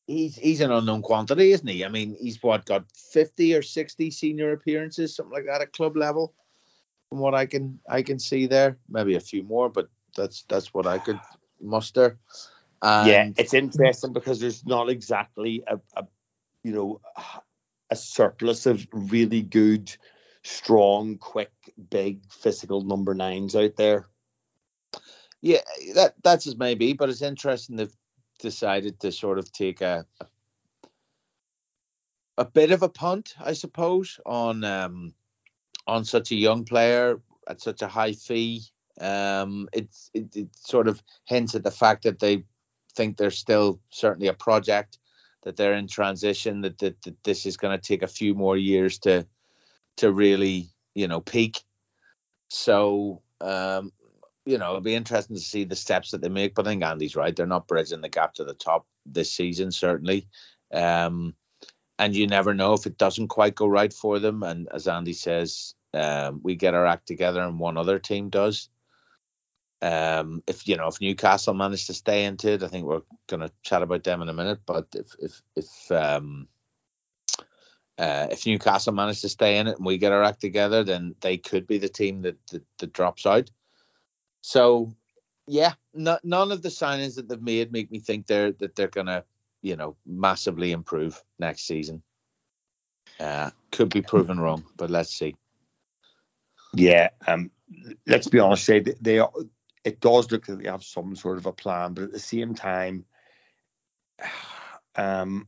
[0.10, 1.86] he's he's an unknown quantity, isn't he?
[1.86, 5.96] I mean, he's what got fifty or sixty senior appearances, something like that at club
[5.96, 6.34] level.
[7.10, 10.74] From what I can I can see there, maybe a few more, but that's that's
[10.74, 11.20] what I could
[11.62, 12.18] muster.
[12.82, 16.08] And yeah, it's interesting because there's not exactly a, a
[16.64, 17.02] you know
[17.90, 19.96] a surplus of really good,
[20.44, 21.52] strong, quick,
[21.90, 24.08] big physical number nines out there.
[25.42, 25.62] Yeah,
[25.96, 27.96] that that's as maybe, but it's interesting they've
[28.40, 30.06] decided to sort of take a,
[32.38, 35.14] a bit of a punt, I suppose, on um
[35.88, 38.62] on such a young player at such a high fee.
[39.02, 42.44] Um, it's it, it sort of hints at the fact that they
[42.96, 45.00] think they're still certainly a project,
[45.44, 48.58] that they're in transition, that that, that this is going to take a few more
[48.58, 49.26] years to
[49.98, 51.62] to really you know peak.
[52.50, 53.92] So um,
[54.50, 56.56] you know, it'll be interesting to see the steps that they make.
[56.56, 59.72] But I think Andy's right; they're not bridging the gap to the top this season,
[59.72, 60.28] certainly.
[60.74, 61.36] Um,
[62.00, 64.42] and you never know if it doesn't quite go right for them.
[64.42, 68.70] And as Andy says, um, we get our act together, and one other team does.
[69.84, 73.42] Um, if you know if Newcastle manage to stay into it, I think we're going
[73.42, 74.62] to chat about them in a minute.
[74.66, 76.48] But if if if um,
[78.00, 81.14] uh, if Newcastle manage to stay in it and we get our act together, then
[81.22, 83.52] they could be the team that that, that drops out.
[84.42, 84.94] So
[85.48, 88.88] yeah, no, none of the signings that they've made make me think they're that they're
[88.88, 89.24] to
[89.62, 92.04] you know massively improve next season.
[93.20, 95.36] Uh, could be proven wrong, but let's see.
[96.74, 97.52] Yeah, um,
[98.06, 98.68] let's be honest.
[98.68, 99.32] They, they are.
[99.84, 102.54] It does look like they have some sort of a plan, but at the same
[102.54, 103.06] time,
[104.96, 105.48] um,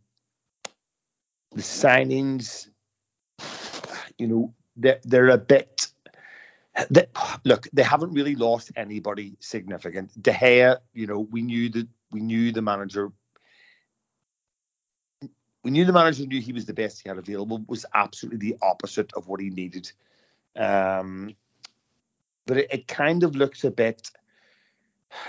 [1.51, 2.67] the signings,
[4.17, 5.87] you know, they're, they're a bit.
[6.89, 7.05] They,
[7.43, 10.21] look, they haven't really lost anybody significant.
[10.21, 13.11] De Gea, you know, we knew that we knew the manager.
[15.63, 17.61] We knew the manager knew he was the best he had available.
[17.67, 19.91] Was absolutely the opposite of what he needed.
[20.55, 21.35] Um,
[22.45, 24.09] but it, it kind of looks a bit.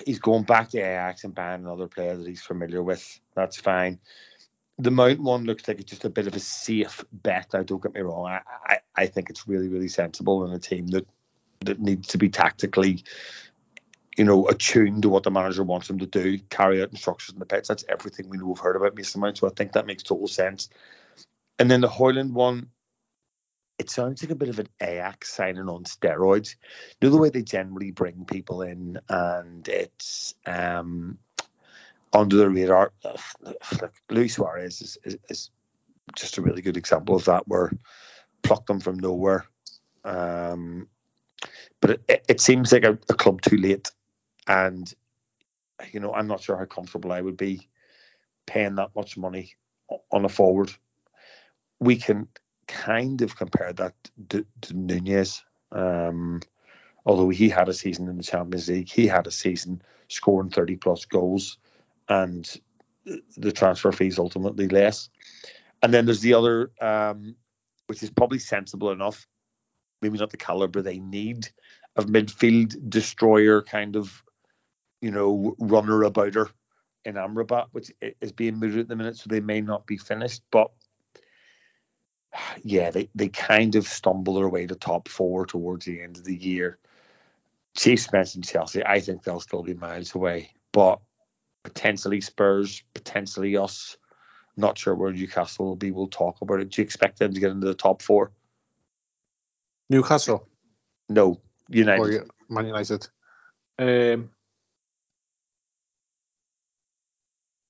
[0.07, 3.21] He's going back to Ajax and buying another player that he's familiar with.
[3.35, 3.99] That's fine.
[4.79, 7.49] The Mount one looks like it's just a bit of a safe bet.
[7.53, 8.27] Now, don't get me wrong.
[8.27, 11.07] I, I, I think it's really, really sensible in a team that
[11.67, 13.05] that needs to be tactically,
[14.17, 17.39] you know, attuned to what the manager wants them to do, carry out instructions in
[17.41, 17.69] the pitch.
[17.69, 19.39] That's everything we know we've heard about Mason Mount.
[19.39, 20.69] So I think that makes total sense.
[21.59, 22.69] And then the Hoyland one,
[23.79, 26.57] it sounds like a bit of an Ajax signing on steroids.
[27.01, 31.19] You know the way they generally bring people in and it's um,
[32.13, 32.93] under the radar.
[33.41, 35.51] Like Luis Suarez is, is, is,
[36.17, 37.73] just a really good example of that, where
[38.43, 39.47] plucked them from nowhere.
[40.05, 40.89] Um,
[41.81, 43.91] but it, it seems like a, a club too late,
[44.47, 44.93] and
[45.93, 47.69] you know I'm not sure how comfortable I would be
[48.47, 49.55] paying that much money
[50.11, 50.73] on a forward
[51.83, 52.29] we can
[52.69, 53.95] kind of compare that
[54.29, 55.43] to, to Nunez.
[55.73, 56.41] Um,
[57.05, 60.77] although he had a season in the Champions League, he had a season scoring 30
[60.77, 61.59] plus goals,
[62.09, 62.49] and
[63.37, 65.11] the transfer fees ultimately less.
[65.83, 67.35] And then there's the other, um,
[67.89, 69.27] which is probably sensible enough,
[70.03, 71.49] maybe not the caliber they need
[71.97, 74.23] of midfield destroyer kind of,
[75.01, 76.51] you know, runner abouter
[77.05, 80.43] in Amrabat, which is being mooted at the minute, so they may not be finished.
[80.51, 80.71] But
[82.63, 86.25] yeah, they, they kind of stumble their way to top four towards the end of
[86.25, 86.79] the year.
[87.77, 88.85] Chiefs mentioned Chelsea.
[88.85, 91.01] I think they'll still be miles away, but
[91.63, 93.97] potentially Spurs, potentially us.
[94.57, 95.91] Not sure where Newcastle will be.
[95.91, 96.71] We'll talk about it.
[96.71, 98.33] Do you expect them to get into the top four?
[99.93, 100.49] Newcastle?
[101.11, 102.23] No, United.
[102.23, 103.07] Or Man United.
[103.79, 104.31] Um,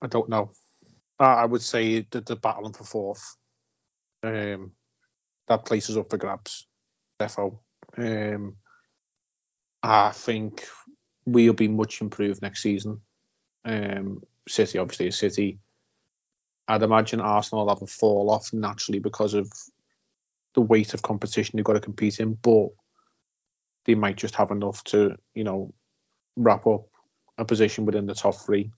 [0.00, 0.52] I don't know.
[1.18, 3.36] I would say that the battling for fourth.
[4.22, 4.70] Um,
[5.48, 6.68] that place is up for grabs.
[7.18, 7.58] Defo.
[7.96, 8.54] Um,
[9.82, 10.64] I think
[11.26, 13.00] we'll be much improved next season.
[13.64, 15.58] Um, City, obviously, City.
[16.68, 19.52] I'd imagine Arsenal will have a fall off naturally because of
[20.54, 22.68] the weight of competition they've got to compete in, but
[23.84, 25.72] they might just have enough to, you know,
[26.36, 26.86] wrap up
[27.38, 28.70] a position within the top three.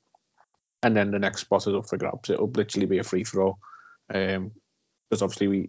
[0.82, 2.30] And then the next spot is up for grabs.
[2.30, 3.58] It'll literally be a free throw.
[4.12, 4.52] Um,
[5.08, 5.68] because obviously we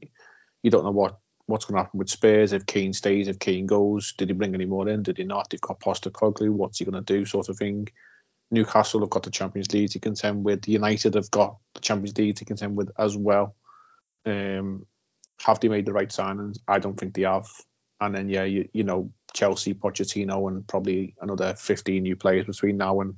[0.63, 3.67] you don't know what what's going to happen with Spurs if Kane stays, if Kane
[3.67, 4.13] goes.
[4.13, 5.03] Did he bring any more in?
[5.03, 5.49] Did he not?
[5.49, 6.49] They've got Postecoglou.
[6.49, 7.23] What's he going to do?
[7.25, 7.87] Sort of thing.
[8.49, 10.67] Newcastle have got the Champions League to contend with.
[10.67, 13.55] United have got the Champions League to contend with as well.
[14.25, 14.87] Um,
[15.41, 16.57] have they made the right signings?
[16.67, 17.47] I don't think they have.
[18.01, 22.77] And then yeah, you you know Chelsea, Pochettino, and probably another 15 new players between
[22.77, 23.15] now and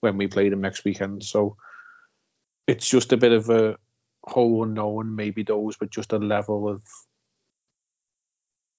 [0.00, 1.22] when we play them next weekend.
[1.22, 1.56] So
[2.66, 3.76] it's just a bit of a
[4.22, 5.14] whole unknown.
[5.16, 6.82] Maybe those with just a level of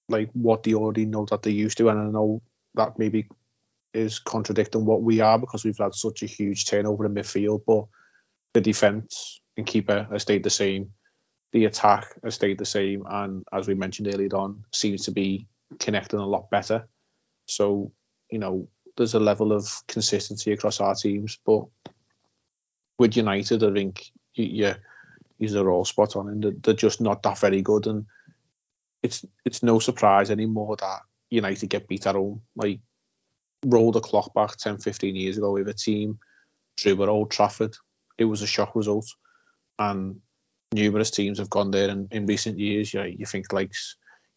[0.08, 2.42] like what they already know that they used to, and I know
[2.74, 3.28] that maybe
[3.94, 7.84] is contradicting what we are because we've had such a huge turnover in midfield, but
[8.52, 10.90] the defence and keeper has stayed the same.
[11.54, 15.46] The attack has stayed the same, and as we mentioned earlier on, seems to be
[15.78, 16.88] connecting a lot better.
[17.46, 17.92] So,
[18.28, 21.66] you know, there's a level of consistency across our teams, but
[22.98, 24.78] with United, I think yeah,
[25.38, 27.86] these are all spot on, and they're, just not that very good.
[27.86, 28.06] And
[29.04, 32.42] it's it's no surprise anymore that United get beat at home.
[32.56, 32.80] Like
[33.64, 36.18] roll the clock back 10, 15 years ago with a team
[36.76, 37.76] drew at Old Trafford.
[38.18, 39.06] It was a shock result,
[39.78, 40.20] and
[40.74, 42.92] numerous teams have gone there in, in recent years.
[42.92, 43.72] You, know, you think like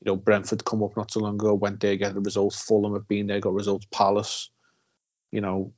[0.02, 2.62] you know Brentford come up not so long ago, went there, get the results.
[2.62, 3.88] Fulham have been there, got results.
[3.92, 4.50] Palace,
[5.32, 5.74] you know,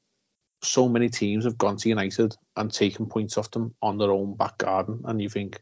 [0.62, 4.36] so many teams have gone to United and taken points off them on their own
[4.36, 5.62] back garden, and you think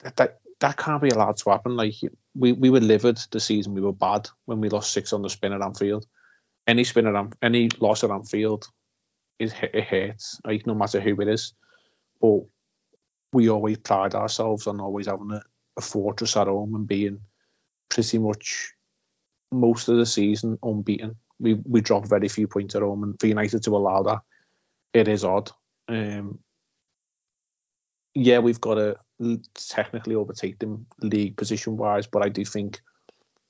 [0.00, 1.76] that that, that can't be allowed to happen.
[1.76, 1.94] Like
[2.36, 5.30] we, we were livid the season we were bad when we lost six on the
[5.30, 6.06] spin at Anfield
[6.68, 8.68] any spin at any loss at Anfield
[9.38, 11.54] is it hurts, like no matter who it is.
[12.20, 12.42] But
[13.32, 15.42] we always pride ourselves on always having a,
[15.76, 17.20] a fortress at home and being
[17.88, 18.72] pretty much
[19.50, 21.16] most of the season unbeaten.
[21.38, 24.20] We we drop very few points at home, and for United to allow that,
[24.92, 25.50] it is odd.
[25.88, 26.40] Um,
[28.14, 28.96] yeah, we've got to
[29.54, 32.80] technically overtake them league position wise, but I do think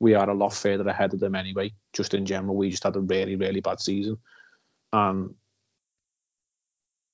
[0.01, 1.73] we are a lot further ahead of them anyway.
[1.93, 4.19] Just in general, we just had a really, really bad season,
[4.93, 5.35] and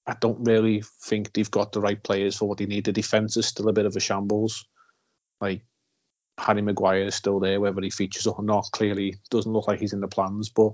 [0.06, 2.84] I don't really think they've got the right players for what they need.
[2.84, 4.66] The defense is still a bit of a shambles.
[5.40, 5.62] Like
[6.36, 8.68] Harry Maguire is still there, whether he features or not.
[8.72, 10.72] Clearly, doesn't look like he's in the plans, but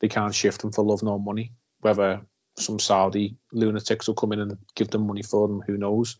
[0.00, 1.52] they can't shift him for love nor money.
[1.80, 2.20] Whether
[2.58, 6.16] some Saudi lunatics will come in and give them money for them, who knows?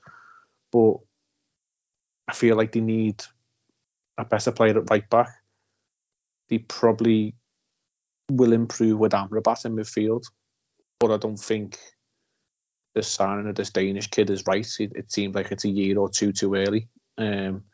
[0.73, 0.97] But
[2.29, 3.23] I feel like they need
[4.19, 5.29] a better player at right back.
[6.49, 7.35] They probably
[8.31, 10.25] will improve with Amrabat in midfield,
[10.99, 11.79] but I don't think
[13.03, 14.67] signing of this Danish kid is right.
[14.79, 16.89] It, it seems like it's a year or two too early.
[17.19, 17.65] Um,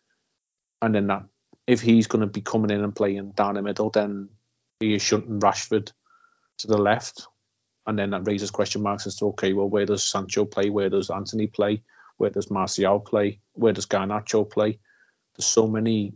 [0.81, 1.25] and then that
[1.67, 4.29] if he's going to be coming in and playing down the middle, then
[4.81, 5.93] he is shunting Rashford
[6.59, 7.27] to the left,
[7.87, 10.71] and then that raises question marks as to okay, well, where does Sancho play?
[10.71, 11.83] Where does Antony play?
[12.17, 13.41] Where does Martial play?
[13.55, 14.79] Where does Garnacho play?
[15.37, 16.15] There's so many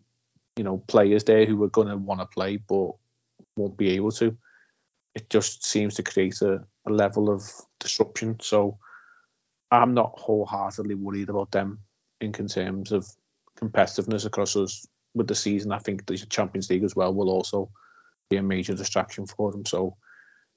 [0.57, 2.93] you know players there who are going to want to play but
[3.57, 4.37] won't be able to.
[5.15, 7.51] It just seems to create a, a level of
[7.81, 8.39] disruption.
[8.41, 8.79] So
[9.71, 11.81] I'm not wholeheartedly worried about them
[12.21, 13.07] in terms of
[13.59, 15.73] competitiveness across us with the season.
[15.73, 17.71] I think the Champions League as well will also
[18.29, 19.65] be a major distraction for them.
[19.65, 19.97] So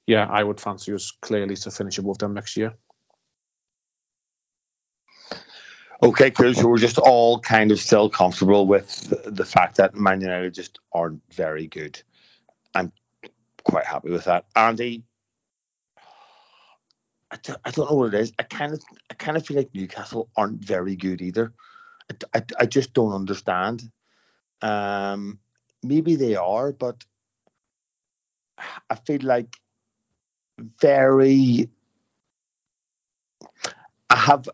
[0.06, 2.74] yeah, I would fancy us clearly to finish above them next year.
[6.02, 6.54] Okay, cool.
[6.54, 10.78] So we're just all kind of still comfortable with the fact that Man United just
[10.92, 12.00] aren't very good.
[12.74, 12.90] I'm
[13.64, 14.46] quite happy with that.
[14.56, 15.04] Andy,
[17.30, 18.32] I don't, I don't know what it is.
[18.38, 21.52] I kind of I kind of feel like Newcastle aren't very good either.
[22.10, 23.90] I, I, I just don't understand.
[24.62, 25.38] Um,
[25.82, 27.04] maybe they are, but
[28.88, 29.56] I feel like
[30.80, 31.68] very.
[34.10, 34.48] I have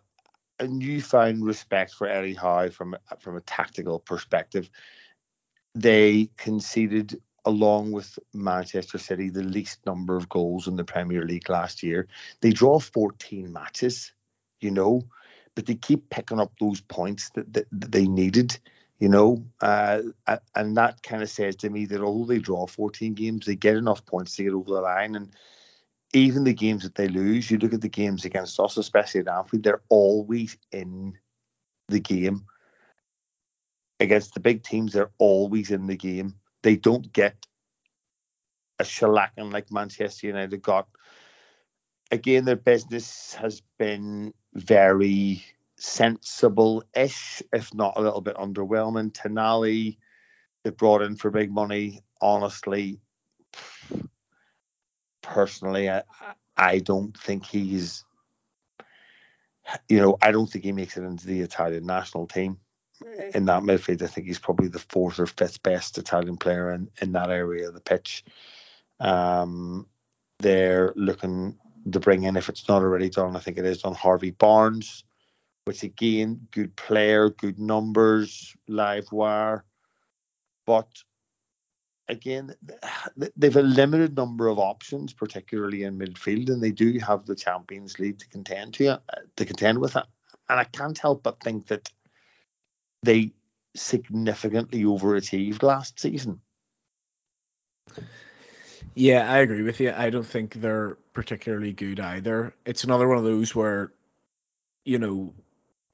[0.60, 4.70] a newfound respect for Eddie Howe from from a tactical perspective.
[5.74, 11.48] They conceded, along with Manchester City, the least number of goals in the Premier League
[11.48, 12.08] last year.
[12.40, 14.12] They draw 14 matches,
[14.60, 15.02] you know,
[15.54, 18.58] but they keep picking up those points that, that, that they needed,
[18.98, 20.02] you know, uh,
[20.54, 23.76] and that kind of says to me that although they draw 14 games, they get
[23.76, 25.32] enough points to get over the line and
[26.12, 29.28] even the games that they lose, you look at the games against us, especially at
[29.28, 31.18] Anfield, they're always in
[31.88, 32.46] the game.
[34.00, 36.34] Against the big teams, they're always in the game.
[36.66, 37.46] They don't get
[38.80, 40.88] a shellacking like Manchester United got.
[42.10, 45.44] Again, their business has been very
[45.76, 49.12] sensible-ish, if not a little bit underwhelming.
[49.12, 49.98] Tonali,
[50.64, 52.02] they brought in for big money.
[52.20, 52.98] Honestly,
[55.22, 56.02] personally, I,
[56.56, 58.04] I don't think he's,
[59.88, 62.58] you know, I don't think he makes it into the Italian national team.
[63.34, 66.88] In that midfield, I think he's probably the fourth or fifth best Italian player in,
[67.00, 68.24] in that area of the pitch.
[69.00, 69.86] Um,
[70.38, 71.56] they're looking
[71.92, 75.04] to bring in, if it's not already done, I think it is done, Harvey Barnes,
[75.64, 79.64] which again, good player, good numbers, live wire.
[80.66, 80.88] But
[82.08, 82.54] again,
[83.36, 87.98] they've a limited number of options, particularly in midfield, and they do have the Champions
[87.98, 88.98] League to contend to uh,
[89.36, 90.04] to contend with it.
[90.48, 91.90] And I can't help but think that
[93.06, 93.32] they
[93.74, 96.40] significantly overachieved last season.
[98.94, 99.92] Yeah, I agree with you.
[99.94, 102.54] I don't think they're particularly good either.
[102.64, 103.92] It's another one of those where,
[104.84, 105.34] you know,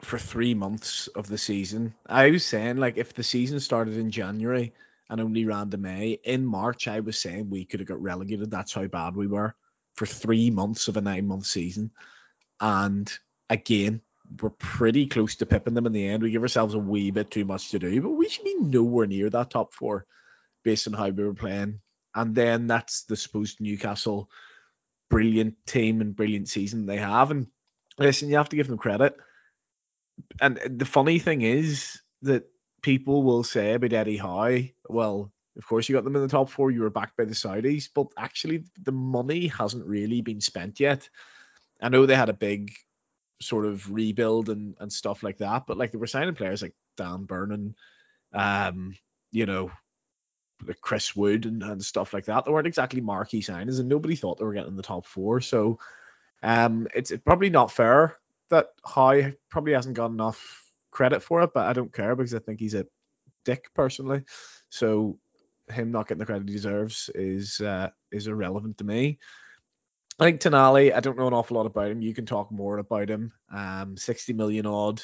[0.00, 4.10] for three months of the season, I was saying like if the season started in
[4.10, 4.72] January
[5.12, 6.18] and only ran to May.
[6.24, 8.50] In March, I was saying we could have got relegated.
[8.50, 9.54] That's how bad we were
[9.94, 11.90] for three months of a nine month season.
[12.60, 13.12] And
[13.50, 14.00] again,
[14.40, 16.22] we're pretty close to pipping them in the end.
[16.22, 19.06] We give ourselves a wee bit too much to do, but we should be nowhere
[19.06, 20.06] near that top four
[20.64, 21.80] based on how we were playing.
[22.14, 24.30] And then that's the supposed Newcastle
[25.10, 27.30] brilliant team and brilliant season they have.
[27.30, 27.46] And
[27.98, 29.14] listen, you have to give them credit.
[30.40, 32.44] And the funny thing is that
[32.82, 34.58] people will say about Eddie Howe,
[34.88, 37.34] well, of course you got them in the top four, you were backed by the
[37.34, 41.08] Saudis, but actually the money hasn't really been spent yet.
[41.80, 42.72] I know they had a big
[43.42, 46.74] sort of rebuild and, and stuff like that, but like they were signing players like
[46.96, 47.74] Dan Burn
[48.32, 48.96] um,
[49.30, 49.70] you know,
[50.66, 52.44] like Chris Wood and, and stuff like that.
[52.44, 55.40] They weren't exactly marquee signings, and nobody thought they were getting in the top four.
[55.40, 55.78] So
[56.42, 58.16] um, it's, it's probably not fair
[58.50, 62.38] that Howe probably hasn't got enough credit for it, but I don't care because I
[62.38, 62.86] think he's a
[63.44, 64.24] dick personally.
[64.68, 65.18] So
[65.70, 69.18] him not getting the credit he deserves is uh, is irrelevant to me.
[70.18, 72.02] I think Tonali, I don't know an awful lot about him.
[72.02, 73.32] You can talk more about him.
[73.52, 75.02] Um, 60 million odd.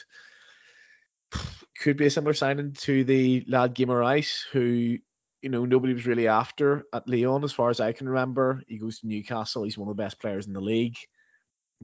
[1.80, 4.98] Could be a similar signing to the lad Guimaraes, who,
[5.40, 8.62] you know, nobody was really after at Lyon, as far as I can remember.
[8.66, 9.64] He goes to Newcastle.
[9.64, 10.96] He's one of the best players in the league.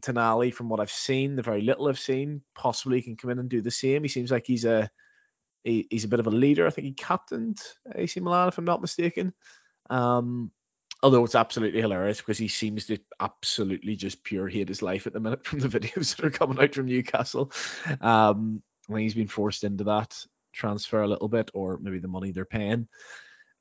[0.01, 3.49] Tonali, from what I've seen, the very little I've seen, possibly can come in and
[3.49, 4.03] do the same.
[4.03, 4.91] He seems like he's a
[5.63, 6.67] he, he's a bit of a leader.
[6.67, 7.59] I think he captained
[7.95, 9.33] AC Milan, if I'm not mistaken.
[9.89, 10.51] Um,
[11.05, 15.13] although it's absolutely hilarious because he seems to absolutely just pure hate his life at
[15.13, 17.53] the minute from the videos that are coming out from Newcastle.
[18.01, 20.19] Um, when he's been forced into that
[20.53, 22.89] transfer a little bit, or maybe the money they're paying.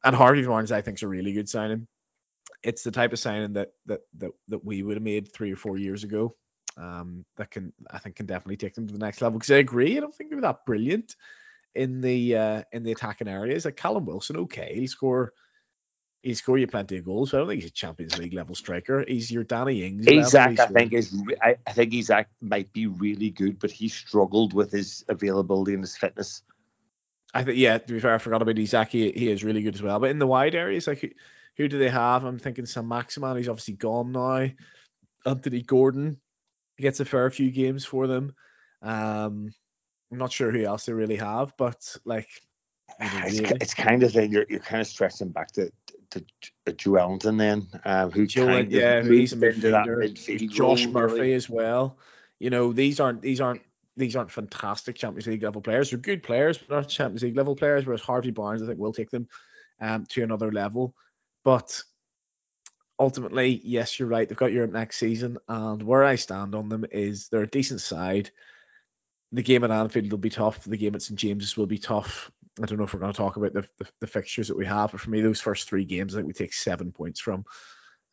[0.03, 1.87] And Harvey Barnes, I think, is a really good signing
[2.63, 5.57] it's the type of signing that that that, that we would have made three or
[5.57, 6.35] four years ago.
[6.77, 9.37] Um, that can I think can definitely take them to the next level.
[9.37, 11.15] Because I agree, I don't think they were that brilliant
[11.75, 13.65] in the uh, in the attacking areas.
[13.65, 15.33] Like Callum Wilson, okay, he'll score.
[16.23, 17.31] He'll score you plenty of goals.
[17.31, 19.03] But I don't think he's a Champions League level striker.
[19.05, 20.07] He's your Danny Ings.
[20.07, 21.21] Isak, I think is.
[21.41, 25.83] I, I think Isak might be really good, but he struggled with his availability and
[25.83, 26.41] his fitness.
[27.33, 27.77] I think yeah.
[27.77, 28.89] To be fair, I forgot about Isak.
[28.89, 29.99] He, he is really good as well.
[29.99, 31.09] But in the wide areas, like who
[31.57, 32.23] who do they have?
[32.23, 33.37] I'm thinking Saint-Maximin.
[33.37, 34.49] He's obviously gone now.
[35.25, 36.19] Anthony Gordon
[36.79, 38.33] gets a fair few games for them.
[38.81, 39.53] Um,
[40.11, 42.29] I'm not sure who else they really have, but like
[42.99, 43.57] you know, it's, really.
[43.61, 45.69] it's, kind of thing you're you're kind of stressing back to
[46.13, 46.25] to,
[46.65, 49.97] to Joelinton then, um, who Joe, kind yeah, of he's a midfielder.
[49.97, 51.33] midfield Josh Murphy really.
[51.33, 51.97] as well.
[52.39, 53.61] You know, these aren't these aren't
[53.95, 55.89] these aren't fantastic Champions League level players.
[55.89, 57.85] They're good players, but not Champions League level players.
[57.85, 59.27] Whereas Harvey Barnes, I think, will take them
[59.79, 60.95] um, to another level.
[61.43, 61.81] But
[62.99, 64.27] ultimately, yes, you're right.
[64.27, 67.81] They've got Europe next season, and where I stand on them is they're a decent
[67.81, 68.31] side.
[69.31, 70.63] The game at Anfield will be tough.
[70.63, 72.31] The game at St James's will be tough.
[72.61, 74.65] I don't know if we're going to talk about the, the, the fixtures that we
[74.65, 77.45] have, but for me, those first three games, I think we take seven points from.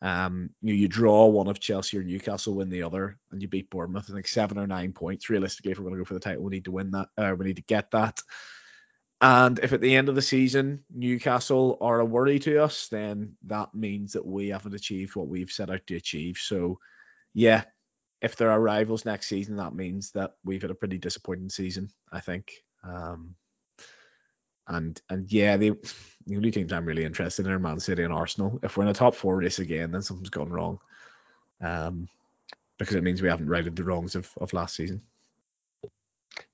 [0.01, 3.69] Um, you, you draw one of Chelsea or Newcastle, win the other, and you beat
[3.69, 4.09] Bournemouth.
[4.09, 5.29] I think seven or nine points.
[5.29, 7.09] Realistically, if we're going to go for the title, we need to win that.
[7.17, 8.19] Uh, we need to get that.
[9.21, 13.35] And if at the end of the season Newcastle are a worry to us, then
[13.45, 16.37] that means that we haven't achieved what we've set out to achieve.
[16.37, 16.79] So,
[17.35, 17.65] yeah,
[18.23, 21.89] if there are rivals next season, that means that we've had a pretty disappointing season.
[22.11, 22.51] I think.
[22.83, 23.35] Um,
[24.71, 25.71] and and yeah, the,
[26.25, 28.59] the only teams I'm really interested in are Man City and Arsenal.
[28.63, 30.79] If we're in a top four race again, then something's gone wrong.
[31.61, 32.07] Um,
[32.77, 35.01] because it means we haven't righted the wrongs of, of last season.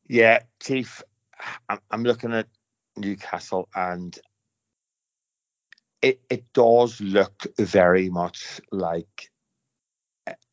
[0.08, 1.02] Yeah, Chief,
[1.70, 2.48] I'm, I'm looking at
[2.98, 4.18] Newcastle and
[6.02, 9.32] it it does look very much like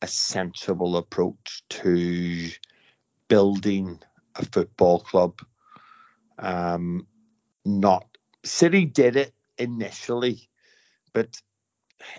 [0.00, 2.50] a sensible approach to
[3.28, 3.98] building
[4.36, 5.40] a football club.
[6.38, 7.06] Um,
[7.64, 8.06] not
[8.44, 10.48] City did it initially,
[11.12, 11.40] but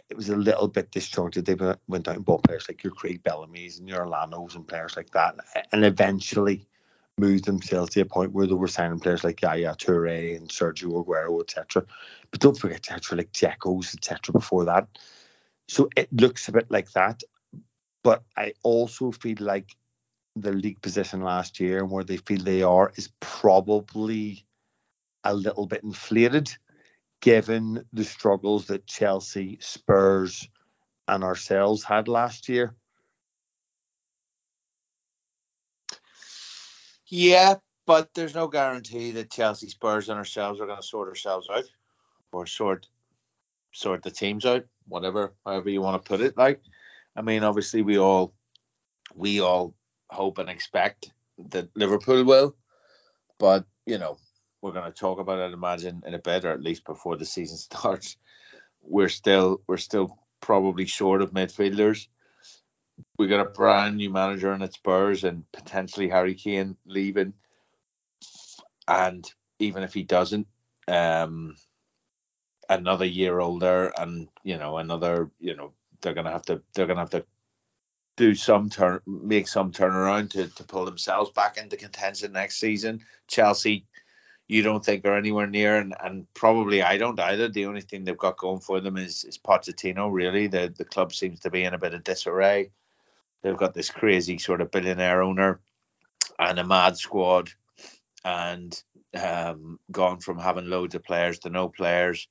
[0.09, 1.45] it was a little bit disjointed.
[1.45, 1.55] They
[1.87, 5.11] went out and bought players like your Craig Bellamy's and your Lanos and players like
[5.11, 5.35] that,
[5.71, 6.67] and eventually
[7.17, 11.05] moved themselves to a point where they were signing players like Yaya Toure and Sergio
[11.05, 11.85] Aguero, etc.
[12.31, 14.33] But don't forget actually like Dzekos, etc.
[14.33, 14.87] Before that,
[15.67, 17.21] so it looks a bit like that.
[18.03, 19.75] But I also feel like
[20.35, 24.45] the league position last year and where they feel they are is probably
[25.25, 26.55] a little bit inflated,
[27.21, 30.47] given the struggles that Chelsea, Spurs,
[31.07, 32.75] and ourselves had last year.
[37.07, 37.55] Yeah,
[37.85, 41.65] but there's no guarantee that Chelsea, Spurs, and ourselves are going to sort ourselves out
[42.31, 42.87] or sort
[43.71, 46.37] sort the teams out, whatever, however you want to put it.
[46.37, 46.61] Like,
[47.15, 48.33] I mean, obviously we all
[49.13, 49.73] we all
[50.09, 51.11] hope and expect
[51.49, 52.55] that Liverpool will,
[53.37, 54.17] but you know,
[54.61, 57.25] we're going to talk about it, imagine, in a bit, or at least before the
[57.25, 58.17] season starts.
[58.81, 62.07] We're still we're still probably short of midfielders
[63.17, 67.33] we got a brand new manager in at Spurs and potentially Harry Kane leaving.
[68.87, 69.29] And
[69.59, 70.47] even if he doesn't,
[70.87, 71.55] um,
[72.69, 76.99] another year older, and you know another, you know they're gonna have to they're gonna
[76.99, 77.25] have to
[78.17, 83.01] do some turn make some turnaround to to pull themselves back into contention next season.
[83.27, 83.85] Chelsea,
[84.47, 87.49] you don't think are anywhere near, and, and probably I don't either.
[87.49, 90.11] The only thing they've got going for them is is Pochettino.
[90.11, 92.71] Really, the the club seems to be in a bit of disarray.
[93.41, 95.59] They've got this crazy sort of billionaire owner
[96.37, 97.51] and a mad squad,
[98.23, 98.81] and
[99.19, 102.27] um, gone from having loads of players to no players.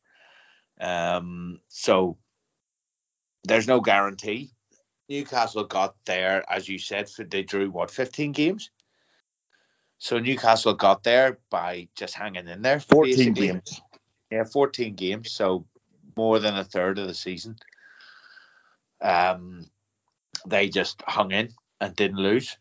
[0.80, 2.18] Um, so
[3.44, 4.50] there's no guarantee.
[5.08, 8.70] Newcastle got there, as you said, they drew what 15 games.
[9.99, 12.80] So Newcastle got there by just hanging in there.
[12.80, 13.47] 14 basically.
[13.47, 13.80] games.
[14.30, 15.32] Yeah, 14 games.
[15.32, 15.66] So
[16.16, 17.57] more than a third of the season.
[19.01, 19.66] Um,
[20.47, 22.57] they just hung in and didn't lose,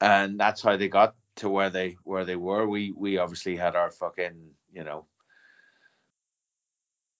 [0.00, 2.66] and that's how they got to where they where they were.
[2.66, 5.06] We we obviously had our fucking you know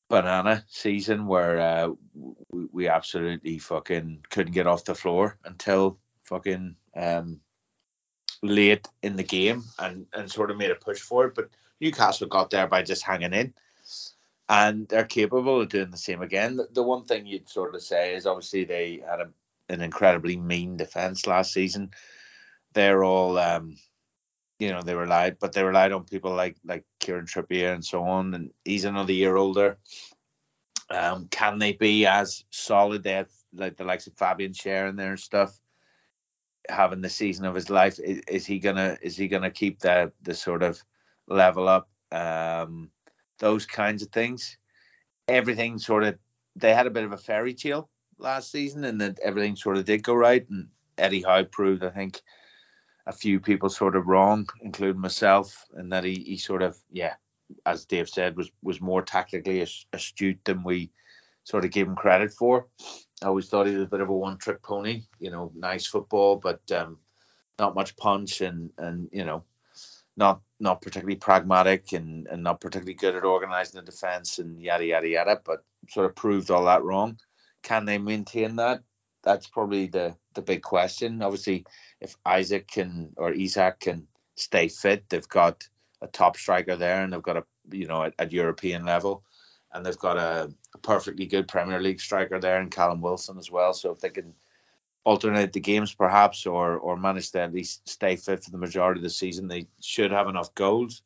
[0.08, 1.88] banana season where uh,
[2.52, 7.40] we, we absolutely fucking couldn't get off the floor until fucking um
[8.42, 11.34] late in the game and and sort of made a push for it.
[11.34, 13.54] But Newcastle got there by just hanging in.
[14.48, 16.58] And they're capable of doing the same again.
[16.72, 19.28] The, one thing you'd sort of say is obviously they had a
[19.68, 21.92] an incredibly mean defense last season.
[22.72, 23.76] They're all, um,
[24.58, 28.02] you know, they relied, but they relied on people like like Kieran Trippier and so
[28.02, 28.34] on.
[28.34, 29.78] And he's another year older.
[30.90, 33.06] Um, can they be as solid?
[33.06, 35.56] Have like the likes of Fabian Schär in there and stuff.
[36.68, 40.12] Having the season of his life, is, is he gonna is he gonna keep the
[40.22, 40.82] the sort of
[41.26, 41.88] level up?
[42.12, 42.90] Um,
[43.38, 44.56] those kinds of things.
[45.28, 46.18] Everything sort of
[46.56, 47.88] they had a bit of a fairy tale
[48.18, 50.48] last season and that everything sort of did go right.
[50.50, 52.20] And Eddie Howe proved, I think,
[53.06, 57.14] a few people sort of wrong, including myself, and that he, he sort of, yeah,
[57.66, 60.90] as Dave said, was was more tactically astute than we
[61.44, 62.66] sort of gave him credit for.
[63.22, 65.86] I always thought he was a bit of a one trick pony, you know, nice
[65.86, 66.98] football, but um,
[67.58, 69.44] not much punch and and you know,
[70.16, 74.84] not not particularly pragmatic and, and not particularly good at organizing the defense and yada
[74.84, 77.18] yada yada, but sort of proved all that wrong
[77.62, 78.82] can they maintain that?
[79.22, 81.22] That's probably the the big question.
[81.22, 81.66] Obviously,
[82.00, 84.06] if Isaac can or Isak can
[84.36, 85.68] stay fit, they've got
[86.00, 89.24] a top striker there, and they've got a you know at, at European level,
[89.72, 93.50] and they've got a, a, perfectly good Premier League striker there in Callum Wilson as
[93.50, 93.72] well.
[93.72, 94.34] So if they can
[95.04, 98.98] alternate the games perhaps, or or manage to at least stay fit for the majority
[98.98, 101.02] of the season, they should have enough goals.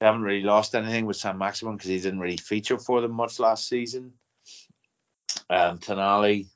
[0.00, 3.38] They haven't really lost anything with Saint-Maximin because he didn't really feature for them much
[3.38, 4.12] last season.
[5.48, 6.48] Um, Tonali,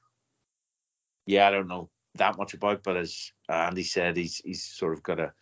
[1.24, 5.02] yeah, I don't know that much about, but as Andy said, he's he's sort of
[5.02, 5.32] got a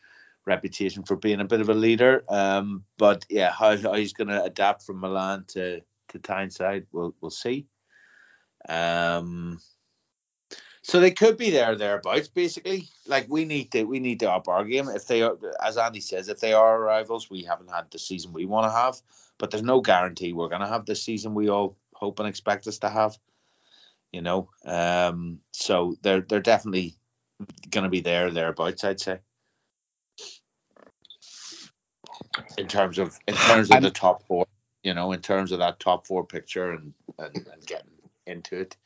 [0.49, 2.25] reputation for being a bit of a leader.
[2.29, 7.15] Um, but yeah, how, how he's going to adapt from Milan to to Tyneside, we'll
[7.21, 7.67] we'll see.
[8.69, 9.61] Um,
[10.83, 12.89] so they could be there thereabouts, basically.
[13.07, 14.89] Like we need to we need to up our game.
[14.89, 18.33] If they are, as Andy says, if they are rivals, we haven't had the season
[18.33, 18.97] we want to have.
[19.39, 22.67] But there's no guarantee we're going to have the season we all hope and expect
[22.67, 23.17] us to have.
[24.13, 26.95] You know, um, so they're they're definitely
[27.71, 28.83] going to be there thereabouts.
[28.83, 29.19] I'd say
[32.57, 34.47] in terms of in terms of the top four.
[34.83, 37.91] You know, in terms of that top four picture and and, and getting
[38.27, 38.77] into it.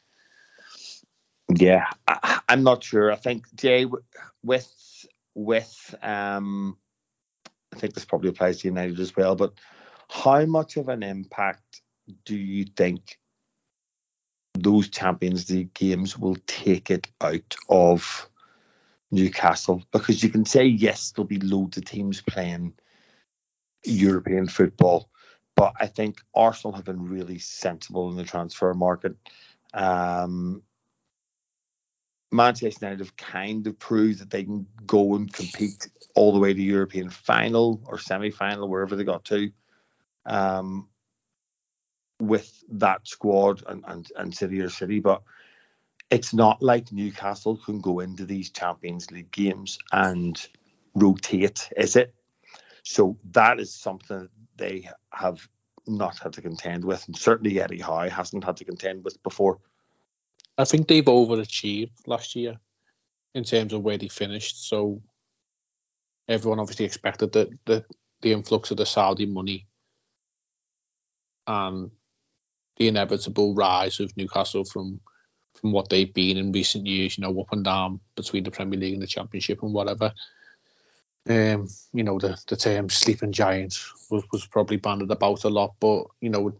[1.54, 3.12] Yeah, I, am not sure.
[3.12, 3.86] I think Jay
[4.42, 6.76] with with um,
[7.74, 9.36] I think this probably applies to United as well.
[9.36, 9.54] But
[10.08, 11.82] how much of an impact
[12.24, 13.18] do you think
[14.54, 18.28] those Champions League games will take it out of
[19.10, 19.82] Newcastle?
[19.90, 22.74] Because you can say yes, there'll be loads of teams playing
[23.84, 25.08] European football,
[25.56, 29.16] but I think Arsenal have been really sensible in the transfer market.
[29.74, 30.62] Um,
[32.30, 36.54] Manchester United have kind of proved that they can go and compete all the way
[36.54, 39.50] to European final or semi final, wherever they got to,
[40.24, 40.88] um,
[42.18, 45.00] with that squad and, and, and City or City.
[45.00, 45.22] But
[46.10, 50.40] it's not like Newcastle can go into these Champions League games and
[50.94, 52.14] rotate, is it?
[52.82, 55.46] So that is something they have
[55.86, 59.58] not had to contend with, and certainly Eddie Howe hasn't had to contend with before.
[60.58, 62.58] I think they've overachieved last year
[63.34, 64.68] in terms of where they finished.
[64.68, 65.02] So
[66.28, 67.84] everyone obviously expected that the,
[68.20, 69.66] the influx of the Saudi money
[71.46, 71.90] and
[72.76, 75.00] the inevitable rise of Newcastle from
[75.60, 78.80] from what they've been in recent years, you know, up and down between the Premier
[78.80, 80.12] League and the Championship and whatever.
[81.28, 85.74] Um, you know, the, the term sleeping giants was, was probably banded about a lot,
[85.78, 86.52] but you know,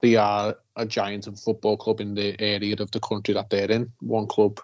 [0.00, 3.70] they are a giant of football club in the area of the country that they're
[3.70, 4.60] in, one club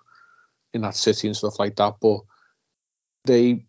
[0.72, 1.96] in that city and stuff like that.
[2.00, 2.20] But
[3.24, 3.66] they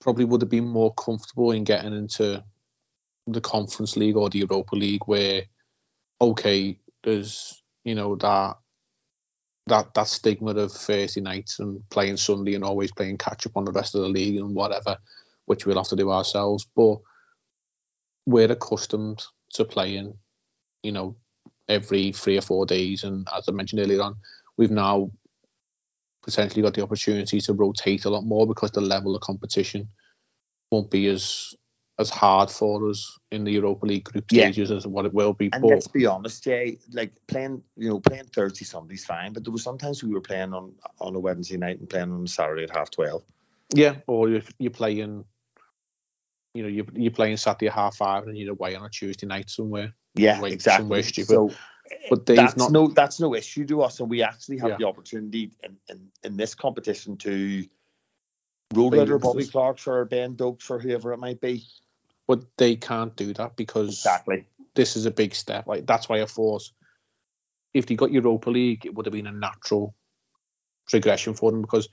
[0.00, 2.42] probably would have been more comfortable in getting into
[3.26, 5.42] the Conference League or the Europa League, where
[6.20, 8.56] okay, there's you know that
[9.68, 13.64] that that stigma of Thursday nights and playing Sunday and always playing catch up on
[13.64, 14.96] the rest of the league and whatever,
[15.46, 16.66] which we'll have to do ourselves.
[16.74, 16.98] But
[18.26, 19.22] we're accustomed
[19.54, 20.14] to playing
[20.82, 21.16] you know,
[21.68, 23.04] every three or four days.
[23.04, 24.16] And as I mentioned earlier on,
[24.56, 25.10] we've now
[26.22, 29.88] potentially got the opportunity to rotate a lot more because the level of competition
[30.70, 31.54] won't be as
[31.98, 34.76] as hard for us in the Europa League group stages yeah.
[34.76, 35.50] as what it will be.
[35.52, 39.44] And but, let's be honest, Jay, like playing, you know, playing Thursday, Sunday's fine, but
[39.44, 42.28] there was sometimes we were playing on on a Wednesday night and playing on a
[42.28, 43.24] Saturday at half twelve.
[43.74, 45.24] Yeah, or if you're playing,
[46.54, 49.26] you know, you're, you're playing Saturday at half five and you're away on a Tuesday
[49.26, 49.92] night somewhere.
[50.14, 51.02] Yeah, exactly.
[51.02, 51.50] So,
[52.08, 52.70] but that's not...
[52.70, 54.76] no that's no issue to us, and we actually have yeah.
[54.78, 57.66] the opportunity in, in, in this competition to
[58.72, 61.64] roll out Bobby Clark's or Ben Doaks or whoever it might be.
[62.28, 65.66] But they can't do that because exactly this is a big step.
[65.66, 66.62] Like that's why I thought
[67.74, 69.94] if they got Europa League, it would have been a natural
[70.88, 71.88] progression for them because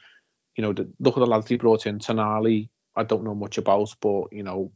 [0.55, 1.99] you know the, look at the lads they brought in.
[1.99, 4.71] Tonali, I don't know much about, but you know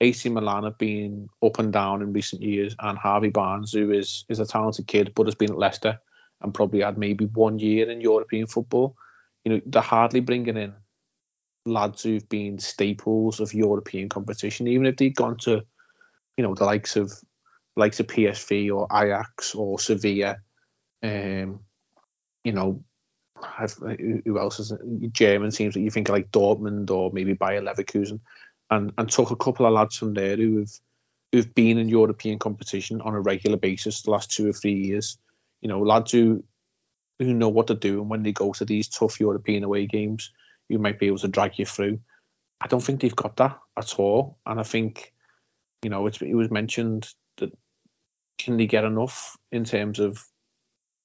[0.00, 4.24] AC Milan have been up and down in recent years, and Harvey Barnes, who is
[4.28, 5.98] is a talented kid but has been at Leicester
[6.42, 8.96] and probably had maybe one year in European football.
[9.44, 10.74] You know, they're hardly bringing in
[11.66, 15.62] lads who've been staples of European competition, even if they'd gone to,
[16.36, 17.12] you know, the likes of
[17.76, 20.38] likes of PSV or Ajax or Sevilla.
[21.02, 21.60] Um,
[22.44, 22.82] you know,
[23.58, 25.12] I've, who else is it?
[25.12, 28.20] German teams that you think like Dortmund or maybe Bayer Leverkusen
[28.70, 30.80] and and took a couple of lads from there who've
[31.32, 35.18] who've been in European competition on a regular basis the last two or three years.
[35.60, 36.44] You know, lads who
[37.18, 40.32] who know what to do, and when they go to these tough European away games,
[40.70, 42.00] you might be able to drag you through.
[42.60, 45.12] I don't think they've got that at all, and I think
[45.82, 47.08] you know it was mentioned
[47.38, 47.50] that
[48.38, 50.24] can they get enough in terms of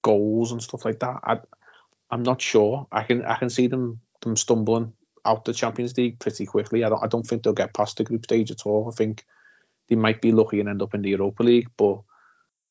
[0.04, 1.20] goals and stuff like that.
[1.24, 1.40] I
[2.12, 2.88] I'm not sure.
[2.92, 4.94] I can I can see them them stumbling
[5.26, 6.84] out the Champions League pretty quickly.
[6.84, 8.88] I don't I don't think they'll get past the group stage at all.
[8.92, 9.26] I think
[9.90, 12.02] they might be lucky and end up in the Europa League, but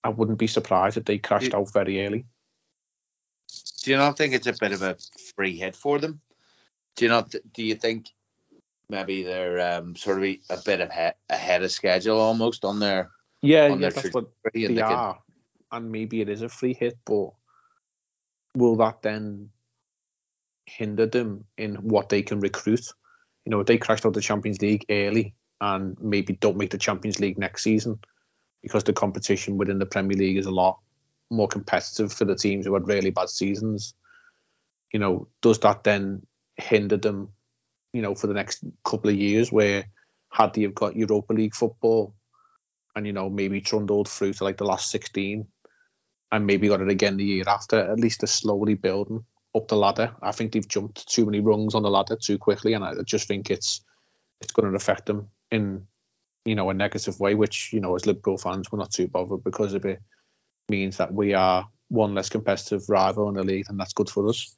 [0.04, 2.26] I wouldn't be surprised if they crashed out very early.
[3.82, 4.96] Do you not think it's a bit of a
[5.36, 6.20] free hit for them?
[6.96, 7.34] Do you not?
[7.52, 8.10] Do you think
[8.88, 10.90] maybe they're um, sort of a bit of
[11.28, 13.10] ahead of schedule almost on their
[13.42, 15.18] Yeah, on yeah, their that's what they And they are,
[15.72, 17.30] and maybe it is a free hit, but
[18.54, 19.50] will that then
[20.66, 22.86] hinder them in what they can recruit?
[23.44, 26.78] You know, if they crashed out the Champions League early and maybe don't make the
[26.78, 27.98] Champions League next season
[28.62, 30.78] because the competition within the Premier League is a lot
[31.30, 33.94] more competitive for the teams who had really bad seasons.
[34.92, 36.26] You know, does that then
[36.56, 37.30] hinder them?
[37.92, 39.84] You know, for the next couple of years, where
[40.30, 42.14] had they have got Europa League football
[42.94, 45.46] and you know maybe trundled through to like the last 16
[46.32, 49.24] and maybe got it again the year after at least they're slowly building
[49.54, 52.74] up the ladder i think they've jumped too many rungs on the ladder too quickly
[52.74, 53.84] and i just think it's
[54.40, 55.86] it's going to affect them in
[56.44, 59.44] you know a negative way which you know as liverpool fans we're not too bothered
[59.44, 60.00] because if it
[60.68, 64.28] means that we are one less competitive rival in the league and that's good for
[64.28, 64.56] us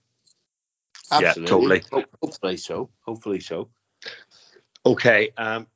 [1.12, 1.82] Yeah, totally.
[1.92, 2.90] Ho- Hopefully so.
[3.00, 3.68] Hopefully so.
[4.84, 5.66] Okay, um,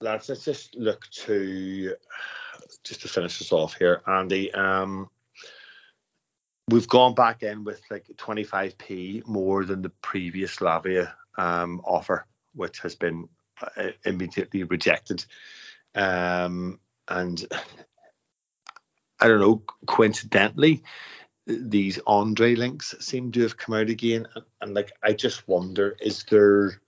[0.00, 1.94] lads, let's just look to
[2.82, 4.52] just to finish this off here, Andy.
[4.52, 5.08] Um,
[6.68, 12.78] we've gone back in with like 25p more than the previous Lavia um, offer, which
[12.80, 13.28] has been
[13.76, 15.24] uh, immediately rejected.
[15.94, 17.44] Um, and
[19.20, 20.82] I don't know, coincidentally,
[21.46, 25.96] these Andre links seem to have come out again, and, and like I just wonder,
[26.00, 26.80] is there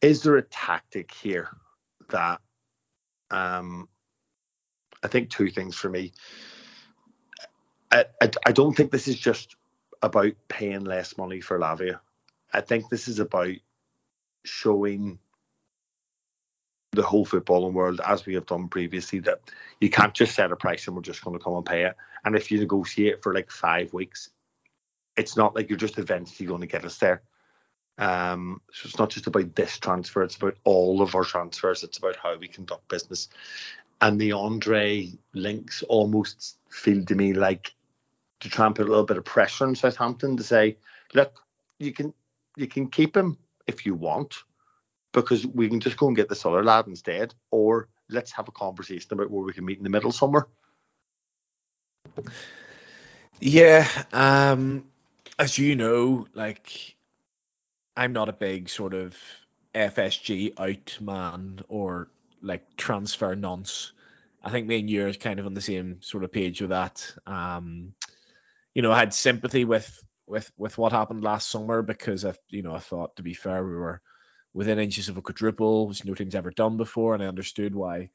[0.00, 1.48] is there a tactic here
[2.10, 2.40] that
[3.30, 3.88] um
[5.02, 6.12] I think two things for me.
[7.92, 9.54] I, I, I don't think this is just
[10.02, 12.00] about paying less money for Lavia.
[12.52, 13.54] I think this is about
[14.44, 15.18] showing
[16.94, 19.40] the whole footballing world, as we have done previously, that
[19.80, 21.96] you can't just set a price and we're just going to come and pay it.
[22.24, 24.30] And if you negotiate for like five weeks,
[25.16, 27.22] it's not like you're just eventually going to get us there.
[27.98, 31.84] Um, so it's not just about this transfer; it's about all of our transfers.
[31.84, 33.28] It's about how we conduct business.
[34.00, 37.72] And the Andre links almost feel to me like
[38.40, 40.76] to try and put a little bit of pressure on Southampton to say,
[41.14, 41.40] look,
[41.78, 42.12] you can
[42.56, 44.34] you can keep him if you want,
[45.14, 48.52] because we can just go and get this other lad instead, or let's have a
[48.52, 50.46] conversation about where we can meet in the middle somewhere.
[53.40, 54.84] Yeah, um,
[55.38, 56.96] as you know, like
[57.96, 59.16] I'm not a big sort of
[59.74, 62.08] FSG out man or
[62.42, 63.92] like transfer nonce.
[64.42, 66.70] I think me and you are kind of on the same sort of page with
[66.70, 67.14] that.
[67.26, 67.94] Um,
[68.74, 72.62] you know, I had sympathy with with with what happened last summer because I, you
[72.62, 74.02] know, I thought to be fair, we were
[74.54, 78.10] within inches of a quadruple, which no team's ever done before, and I understood why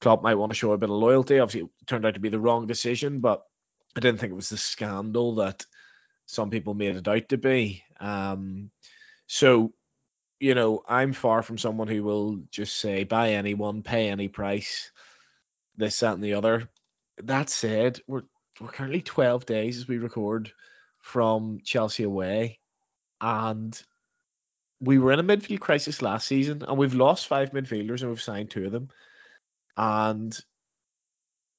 [0.00, 1.38] Klopp might want to show a bit of loyalty.
[1.38, 3.42] Obviously, it turned out to be the wrong decision, but
[3.96, 5.64] I didn't think it was the scandal that
[6.26, 7.82] some people made it out to be.
[7.98, 8.70] Um,
[9.26, 9.72] so,
[10.38, 14.90] you know, I'm far from someone who will just say buy anyone, pay any price,
[15.76, 16.68] this, that, and the other.
[17.24, 18.22] That said, we're
[18.60, 20.52] we're currently 12 days as we record
[20.98, 22.58] from Chelsea away,
[23.20, 23.80] and
[24.80, 28.22] we were in a midfield crisis last season, and we've lost five midfielders and we've
[28.22, 28.88] signed two of them,
[29.76, 30.38] and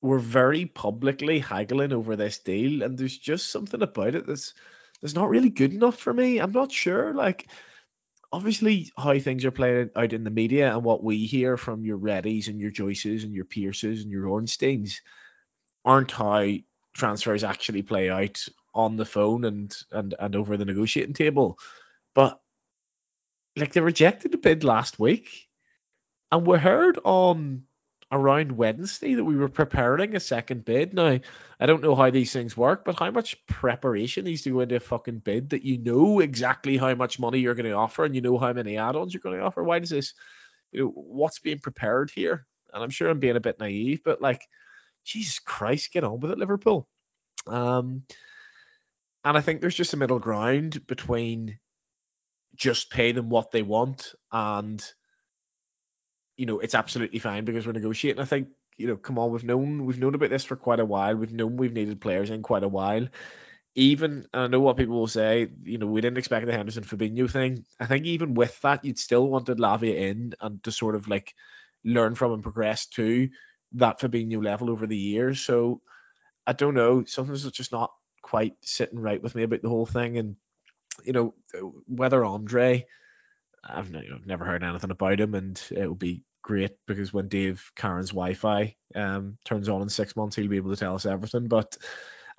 [0.02, 4.54] we're very publicly haggling over this deal, and there's just something about it that's
[5.02, 6.40] that's not really good enough for me.
[6.40, 7.14] I'm not sure.
[7.14, 7.48] Like,
[8.32, 11.98] obviously, how things are playing out in the media and what we hear from your
[11.98, 15.02] Reddys and your Joyces and your Pearces and your Ornsteins
[15.86, 16.48] aren't how
[16.94, 18.44] transfers actually play out
[18.74, 21.58] on the phone and and and over the negotiating table.
[22.14, 22.41] But
[23.56, 25.48] like they rejected the bid last week,
[26.32, 27.64] and we heard on
[28.12, 30.94] around Wednesday that we were preparing a second bid.
[30.94, 31.20] Now,
[31.60, 34.76] I don't know how these things work, but how much preparation needs to go into
[34.76, 38.14] a fucking bid that you know exactly how much money you're going to offer and
[38.14, 39.64] you know how many add-ons you're going to offer?
[39.64, 40.14] Why does this,
[40.74, 42.46] you know, what's being prepared here?
[42.74, 44.46] And I'm sure I'm being a bit naive, but like,
[45.06, 46.90] Jesus Christ, get on with it, Liverpool.
[47.48, 48.04] Um,
[49.24, 51.60] and I think there's just a middle ground between
[52.56, 54.84] just pay them what they want and
[56.38, 58.22] you know it's absolutely fine because we're negotiating.
[58.22, 58.48] I think
[58.78, 61.16] you know, come on, we've known we've known about this for quite a while.
[61.16, 63.08] We've known we've needed players in quite a while.
[63.76, 65.48] Even I know what people will say.
[65.64, 67.64] You know, we didn't expect the Henderson Fabinho thing.
[67.80, 71.34] I think even with that, you'd still wanted Lavia in and to sort of like
[71.86, 73.30] learn from and progress to
[73.74, 75.42] that Fabinho level over the years.
[75.42, 75.82] So
[76.46, 77.04] I don't know.
[77.06, 77.92] Something's just not
[78.22, 80.18] quite sitting right with me about the whole thing.
[80.18, 80.36] And
[81.04, 81.34] you know,
[81.88, 82.86] whether Andre,
[83.64, 87.28] I've, you know, never heard anything about him, and it would be great because when
[87.28, 91.06] Dave Karen's Wi-Fi um, turns on in six months, he'll be able to tell us
[91.06, 91.48] everything.
[91.48, 91.78] But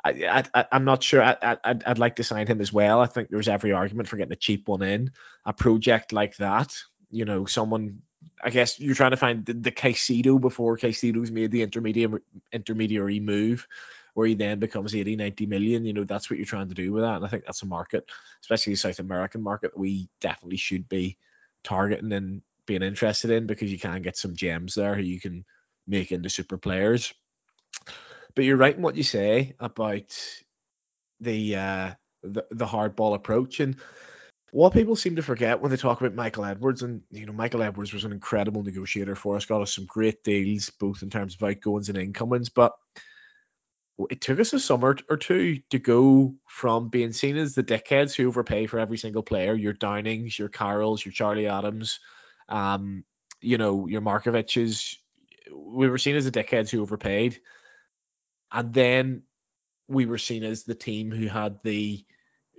[0.05, 1.23] I, I, I'm not sure.
[1.23, 3.01] I, I, I'd, I'd like to sign him as well.
[3.01, 5.13] I think there's every argument for getting a cheap one in.
[5.45, 6.75] A project like that,
[7.11, 8.03] you know, someone.
[8.43, 12.23] I guess you're trying to find the, the Caicedo before Caicedo's made the intermediate
[12.53, 13.67] intermediary move,
[14.15, 15.85] where he then becomes 80, 90 million.
[15.85, 17.17] You know, that's what you're trying to do with that.
[17.17, 18.05] And I think that's a market,
[18.43, 21.17] especially the South American market, that we definitely should be
[21.65, 25.45] targeting and being interested in because you can get some gems there who you can
[25.87, 27.13] make into super players.
[28.35, 30.17] But you're right in what you say about
[31.21, 31.91] the uh,
[32.23, 33.77] the, the hardball approach and
[34.53, 37.63] what people seem to forget when they talk about Michael Edwards, and you know, Michael
[37.63, 41.35] Edwards was an incredible negotiator for us, got us some great deals, both in terms
[41.35, 42.51] of outgoings and incomings.
[42.51, 42.73] But
[44.11, 48.15] it took us a summer or two to go from being seen as the dickheads
[48.15, 52.01] who overpay for every single player, your Downings, your Carrolls, your Charlie Adams,
[52.49, 53.05] um,
[53.41, 54.99] you know, your Markovic's.
[55.55, 57.41] We were seen as the dickheads who overpaid
[58.53, 59.23] and then
[59.89, 62.05] we were seen as the team who had the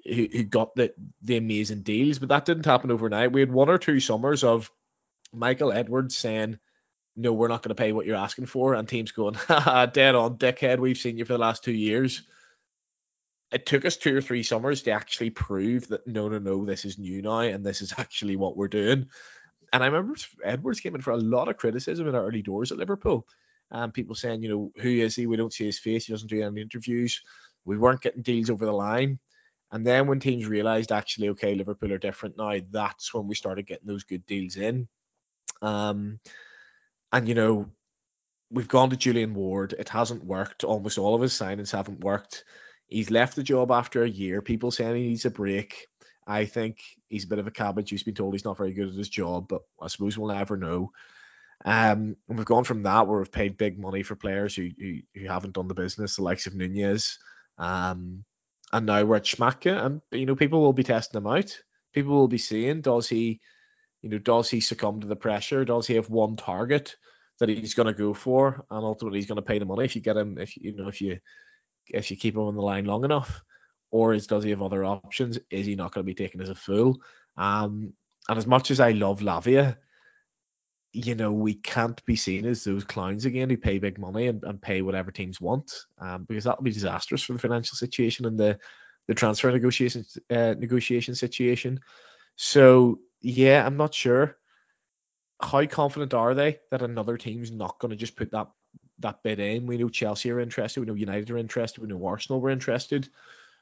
[0.05, 3.31] who, who got the the amazing deals, but that didn't happen overnight.
[3.31, 4.71] We had one or two summers of
[5.31, 6.59] Michael Edwards saying,
[7.15, 10.37] "No, we're not going to pay what you're asking for," and teams going, dead on,
[10.37, 10.79] dickhead.
[10.79, 12.23] We've seen you for the last two years."
[13.51, 16.85] It took us two or three summers to actually prove that no, no, no, this
[16.85, 19.07] is new now, and this is actually what we're doing.
[19.71, 22.71] And I remember Edwards came in for a lot of criticism in our early doors
[22.71, 23.27] at Liverpool
[23.73, 25.25] and um, people saying, you know, who is he?
[25.25, 26.05] We don't see his face.
[26.05, 27.23] He doesn't do any interviews.
[27.65, 29.19] We weren't getting deals over the line.
[29.71, 33.65] And then when teams realised actually, okay, Liverpool are different now, that's when we started
[33.65, 34.87] getting those good deals in.
[35.63, 36.19] Um,
[37.13, 37.69] and you know,
[38.49, 39.73] we've gone to Julian Ward.
[39.77, 40.63] It hasn't worked.
[40.63, 42.43] Almost all of his signings haven't worked.
[42.87, 44.41] He's left the job after a year.
[44.41, 45.87] People saying he needs a break.
[46.25, 48.89] I think he's a bit of a cabbage He's been told he's not very good
[48.89, 50.91] at his job, but I suppose we'll never know.
[51.65, 54.99] Um, and we've gone from that where we've paid big money for players who who,
[55.15, 57.19] who haven't done the business, the likes of Nunez.
[57.57, 58.25] Um,
[58.71, 61.57] and now we're at Schmadtke, and you know people will be testing him out.
[61.93, 63.39] People will be seeing does he,
[64.03, 65.63] you know, does he succumb to the pressure?
[65.63, 66.95] Does he have one target
[67.39, 69.95] that he's going to go for, and ultimately he's going to pay the money if
[69.95, 71.19] you get him, if you know, if you
[71.87, 73.41] if you keep him on the line long enough,
[73.91, 75.39] or is does he have other options?
[75.49, 76.99] Is he not going to be taken as a fool?
[77.37, 77.93] Um,
[78.27, 79.77] and as much as I love Lavia,
[80.91, 84.43] you know, we can't be seen as those clowns again who pay big money and,
[84.43, 88.37] and pay whatever teams want, um, because that'll be disastrous for the financial situation and
[88.37, 88.59] the
[89.07, 91.79] the transfer negotiation uh, negotiation situation.
[92.35, 94.37] So yeah, I'm not sure.
[95.41, 98.49] How confident are they that another team's not going to just put that
[98.99, 99.65] that bid in?
[99.65, 100.81] We know Chelsea are interested.
[100.81, 101.81] We know United are interested.
[101.81, 103.09] We know Arsenal were interested.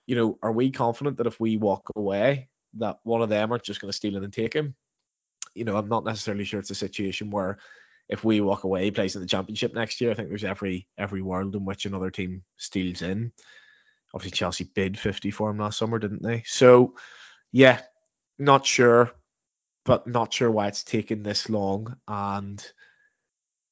[0.05, 3.59] You know, are we confident that if we walk away, that one of them are
[3.59, 4.75] just going to steal it and take him?
[5.53, 7.57] you know, I'm not necessarily sure it's a situation where
[8.09, 10.11] if we walk away, he plays in the championship next year.
[10.11, 13.31] I think there's every every world in which another team steals in.
[14.13, 16.43] Obviously, Chelsea bid 50 for him last summer, didn't they?
[16.45, 16.95] So,
[17.51, 17.79] yeah,
[18.37, 19.11] not sure,
[19.85, 21.97] but not sure why it's taken this long.
[22.07, 22.63] And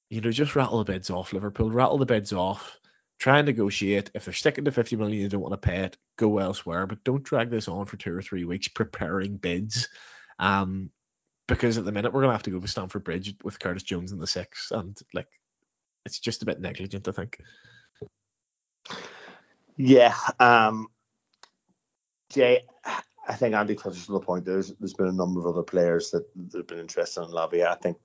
[0.10, 1.72] you know, just rattle the bids off, Liverpool.
[1.72, 2.80] Rattle the bids off.
[3.20, 4.12] Try and negotiate.
[4.14, 5.98] If they're sticking to 50 million, you don't want to pay it.
[6.18, 9.90] Go elsewhere, but don't drag this on for two or three weeks preparing bids.
[10.40, 10.90] Um,
[11.50, 14.12] because at the minute we're gonna have to go to Stamford Bridge with Curtis Jones
[14.12, 15.28] in the six, and like
[16.06, 17.42] it's just a bit negligent, I think.
[19.76, 20.88] Yeah, um,
[22.32, 22.62] Jay,
[23.30, 24.44] I think Andy touches on the point.
[24.44, 27.68] There's there's been a number of other players that, that have been interested in Lavia.
[27.68, 27.98] I think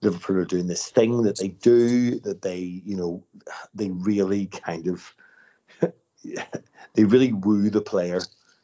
[0.00, 3.24] Liverpool are doing this thing that they do that they you know
[3.74, 5.14] they really kind of
[6.94, 8.20] they really woo the player.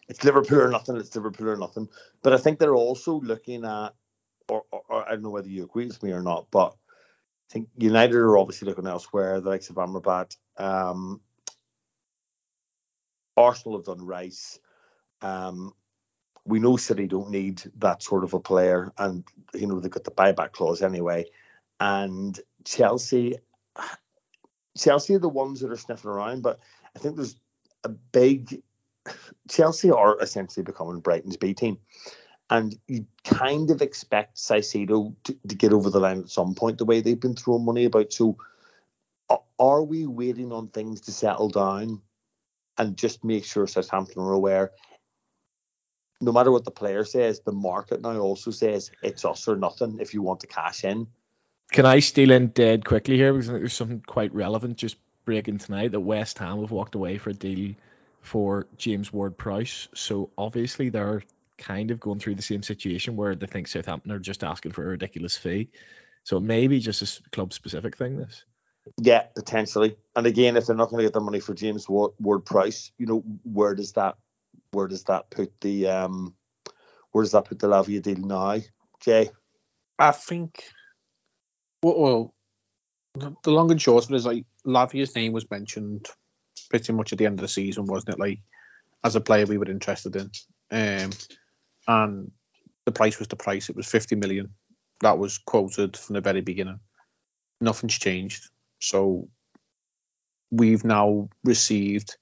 [0.09, 0.97] It's Liverpool or nothing.
[0.97, 1.89] It's Liverpool or nothing.
[2.23, 3.93] But I think they're also looking at
[4.49, 6.77] or, or, or, I don't know whether you agree with me or not, but
[7.51, 9.41] I think United are obviously looking elsewhere.
[9.41, 11.21] The likes of Amrabat, um,
[13.37, 14.61] Arsenal have done Rice.
[15.21, 15.73] Um,
[16.47, 19.25] we know City don't need that sort of a player, and
[19.55, 21.27] you know they've got the buyback clause anyway.
[21.79, 23.37] And Chelsea,
[24.79, 26.59] Chelsea are the ones that are sniffing around, but
[26.95, 27.37] I think there's
[27.85, 28.63] a big.
[29.49, 31.79] Chelsea are essentially becoming Brighton's B team
[32.51, 36.79] and you kind of expect Caicedo to, to, get over the line at some point,
[36.79, 38.13] the way they've been throwing money about.
[38.13, 38.37] So,
[39.59, 42.03] are we waiting on things to settle down
[42.79, 44.73] and just make sure Southampton are aware?
[46.21, 49.99] No matter what the player says, the market now also says it's us or nothing
[50.01, 51.09] if you want to cash in.
[51.73, 54.97] Can I steal in dead quickly here because I think there's something quite relevant just
[55.25, 57.75] breaking tonight that West Ham have walked away for a deal
[58.23, 59.89] for James Ward Prowse.
[59.95, 61.23] So obviously they're
[61.59, 64.85] kind of going through the same situation where they think Southampton are just asking for
[64.85, 65.69] a ridiculous fee.
[66.25, 68.17] So maybe just a club specific thing.
[68.17, 68.45] This.
[69.01, 69.97] Yeah, potentially.
[70.15, 73.07] And again, if they're not going to get the money for James Ward, Prowse, you
[73.07, 74.17] know, where does that
[74.73, 76.35] where does that put the um
[77.13, 78.59] where does that put the Lavia deal now,
[79.01, 79.31] Jay?
[79.99, 80.65] I think
[81.83, 82.35] well, well
[83.43, 86.07] the long and short of it is like Lavia's name was mentioned
[86.69, 88.21] pretty much at the end of the season, wasn't it?
[88.21, 88.41] Like
[89.05, 90.31] as a player we were interested in.
[90.71, 91.11] Um
[91.89, 92.31] and
[92.85, 93.69] the price was the price.
[93.69, 94.51] It was 50 million.
[95.01, 96.81] That was quoted from the very beginning.
[97.61, 98.49] Nothing's changed.
[98.81, 99.29] So
[100.51, 102.17] we've now received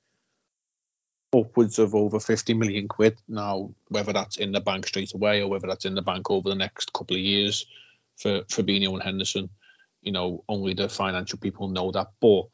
[1.34, 5.48] upwards of over 50 million quid now, whether that's in the bank straight away or
[5.48, 7.66] whether that's in the bank over the next couple of years
[8.16, 9.50] for Fabinho and Henderson.
[10.02, 12.08] You know, only the financial people know that.
[12.20, 12.44] But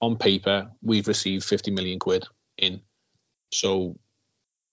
[0.00, 2.26] on paper, we've received 50 million quid
[2.56, 2.80] in.
[3.52, 3.98] So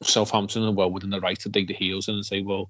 [0.04, 2.70] Southampton are well within the right to dig the heels in and say, well,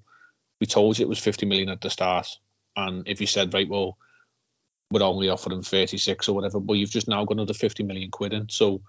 [0.60, 2.28] we told you it was 50 million at the start.
[2.76, 3.98] And if you said, right, well,
[4.90, 8.32] we're only offering 36 or whatever, but you've just now got another 50 million quid
[8.32, 8.48] in.
[8.48, 8.80] So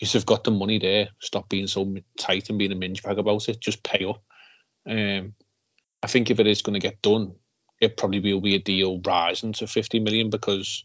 [0.00, 1.08] you've got the money there.
[1.18, 3.60] Stop being so tight and being a minge bag about it.
[3.60, 4.22] Just pay up.
[4.88, 5.34] Um,
[6.02, 7.34] I think if it is going to get done,
[7.80, 10.84] it probably will be a deal rising to 50 million because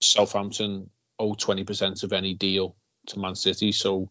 [0.00, 2.74] Southampton owe 20% of any deal
[3.06, 3.72] to Man City.
[3.72, 4.10] So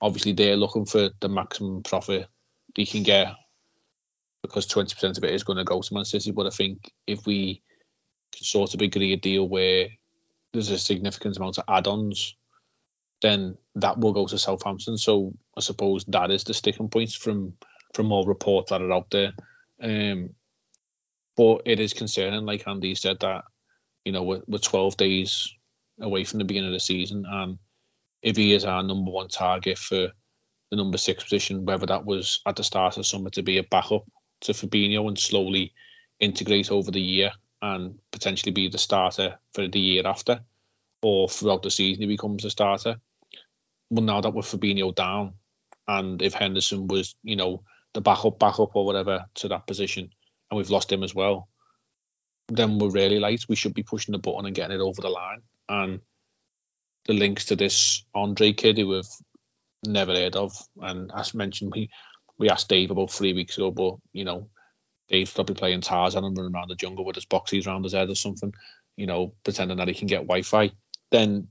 [0.00, 2.28] obviously they're looking for the maximum profit
[2.76, 3.34] they can get
[4.42, 6.30] because 20% of it is going to go to Man City.
[6.30, 7.62] But I think if we
[8.32, 9.88] can sort of agree a deal where
[10.52, 12.36] there's a significant amount of add-ons,
[13.24, 14.98] then that will go to Southampton.
[14.98, 17.54] So I suppose that is the sticking points from
[17.94, 19.32] from all reports that are out there.
[19.82, 20.34] Um,
[21.34, 23.44] but it is concerning, like Andy said, that
[24.04, 25.54] you know we're, we're 12 days
[25.98, 27.58] away from the beginning of the season, and
[28.22, 30.12] if he is our number one target for
[30.70, 33.62] the number six position, whether that was at the start of summer to be a
[33.62, 34.04] backup
[34.42, 35.72] to Fabinho and slowly
[36.20, 40.40] integrate over the year and potentially be the starter for the year after,
[41.02, 42.96] or throughout the season he becomes a starter.
[43.94, 45.34] Well, now that we're Fabinho down,
[45.86, 50.10] and if Henderson was, you know, the backup, backup or whatever to that position,
[50.50, 51.48] and we've lost him as well,
[52.48, 53.46] then we're really late.
[53.48, 55.42] We should be pushing the button and getting it over the line.
[55.68, 56.00] And
[57.04, 59.04] the links to this Andre kid who we've
[59.86, 60.56] never heard of.
[60.82, 61.88] And as mentioned, we
[62.36, 64.48] we asked Dave about three weeks ago, but you know,
[65.08, 68.10] Dave's probably playing Tarzan and running around the jungle with his boxies around his head
[68.10, 68.52] or something,
[68.96, 70.72] you know, pretending that he can get Wi-Fi.
[71.12, 71.46] Then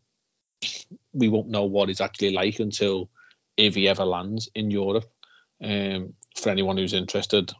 [1.14, 3.10] we won't know what he's actually like until
[3.58, 5.06] if he ever lands in Europe.
[5.64, 7.54] Um, for anyone who's interested,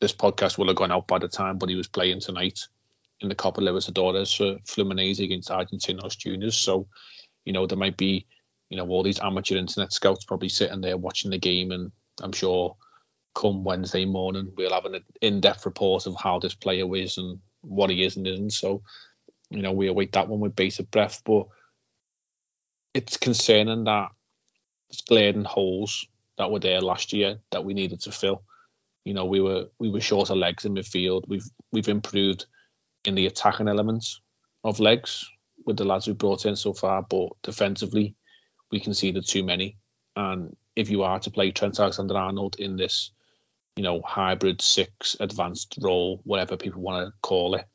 [0.00, 2.60] this podcast will have gone out by the time, but he was playing tonight
[3.20, 6.56] in the Copa Libertadores for Fluminense against Argentinos Juniors.
[6.56, 6.88] So
[7.48, 8.26] you know, there might be,
[8.68, 11.90] you know, all these amateur internet scouts probably sitting there watching the game, and
[12.22, 12.76] I'm sure
[13.34, 17.88] come Wednesday morning we'll have an in-depth report of how this player is and what
[17.88, 18.52] he is and isn't.
[18.52, 18.82] So,
[19.48, 21.22] you know, we await that one with bated breath.
[21.24, 21.46] But
[22.98, 24.10] it's concerning that
[24.90, 28.42] there's glaring holes that were there last year that we needed to fill.
[29.04, 31.28] You know, we were we were short of legs in midfield.
[31.28, 32.46] We've we've improved
[33.04, 34.20] in the attacking elements
[34.64, 35.30] of legs
[35.64, 38.16] with the lads we brought in so far, but defensively,
[38.72, 39.76] we can see conceded too many.
[40.16, 43.12] And if you are to play Trent Alexander-Arnold in this,
[43.76, 47.66] you know, hybrid six advanced role, whatever people want to call it,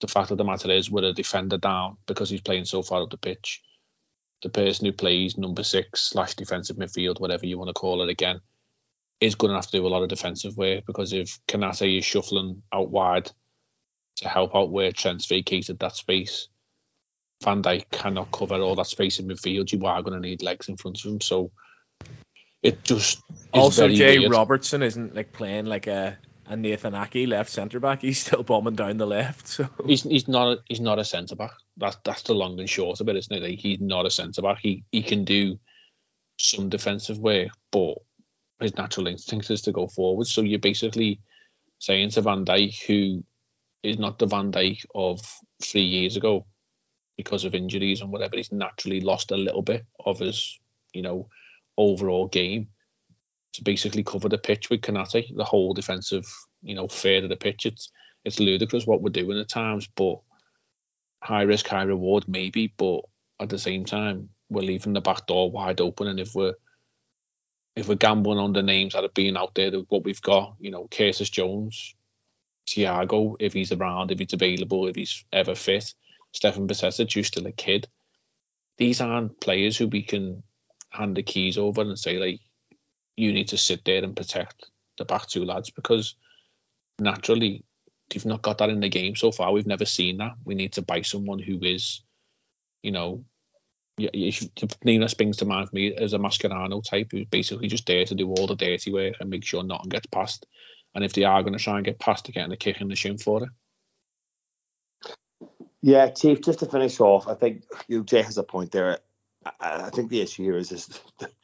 [0.00, 3.02] the fact of the matter is, we're a defender down because he's playing so far
[3.02, 3.62] up the pitch.
[4.42, 8.08] The person who plays number six slash defensive midfield, whatever you want to call it
[8.10, 8.40] again,
[9.20, 12.04] is going to have to do a lot of defensive work because if Konaté is
[12.04, 13.30] shuffling out wide
[14.16, 16.48] to help out where Trent's vacated that space,
[17.44, 19.72] Van Dijk cannot cover all that space in midfield.
[19.72, 21.20] You are going to need legs in front of him.
[21.20, 21.52] So
[22.62, 23.20] it just
[23.52, 24.32] also Jay weird.
[24.32, 26.18] Robertson isn't like playing like a,
[26.52, 28.02] a Nathan Ake left centre back.
[28.02, 29.48] He's still bombing down the left.
[29.48, 31.52] So he's he's not a, he's not a centre back.
[31.76, 33.42] That's that's the long and short of it, isn't it?
[33.42, 34.58] Like he's not a centre back.
[34.60, 35.58] He he can do
[36.38, 37.94] some defensive work, but
[38.60, 40.26] his natural instinct is to go forward.
[40.26, 41.20] So you're basically
[41.78, 43.24] saying to Van Dijk, who
[43.82, 45.20] is not the Van Dijk of
[45.62, 46.46] three years ago,
[47.16, 50.58] because of injuries and whatever, he's naturally lost a little bit of his,
[50.92, 51.28] you know,
[51.76, 52.68] overall game
[53.54, 56.26] to basically cover the pitch with Konaté, the whole defensive,
[56.62, 57.66] you know, third of the pitch.
[57.66, 57.90] It's
[58.24, 60.20] it's ludicrous what we're doing at times, but
[61.22, 63.00] high risk, high reward, maybe, but
[63.40, 66.06] at the same time, we're leaving the back door wide open.
[66.06, 66.54] And if we're
[67.74, 70.70] if we're gambling on the names that are being out there, what we've got, you
[70.70, 71.94] know, Curtis Jones,
[72.66, 75.94] Thiago, if he's around, if he's available, if he's ever fit,
[76.32, 77.88] Stefan Bajcetic, who's still a kid.
[78.76, 80.42] These aren't players who we can
[80.90, 82.40] hand the keys over and say like,
[83.16, 86.14] you need to sit there and protect the back two lads because
[86.98, 87.64] naturally
[88.10, 89.52] they've not got that in the game so far.
[89.52, 90.32] We've never seen that.
[90.44, 92.02] We need to buy someone who is,
[92.82, 93.24] you know,
[93.98, 98.14] Nina springs to mind for me as a Mascherano type who's basically just there to
[98.14, 100.46] do all the dirty work and make sure nothing gets past.
[100.94, 102.88] And if they are going to try and get past, they're getting a kick in
[102.88, 103.50] the shin for it.
[105.82, 106.40] Yeah, Chief.
[106.40, 108.98] Just to finish off, I think you Jay has a point there.
[109.44, 110.88] I, I think the issue here is, is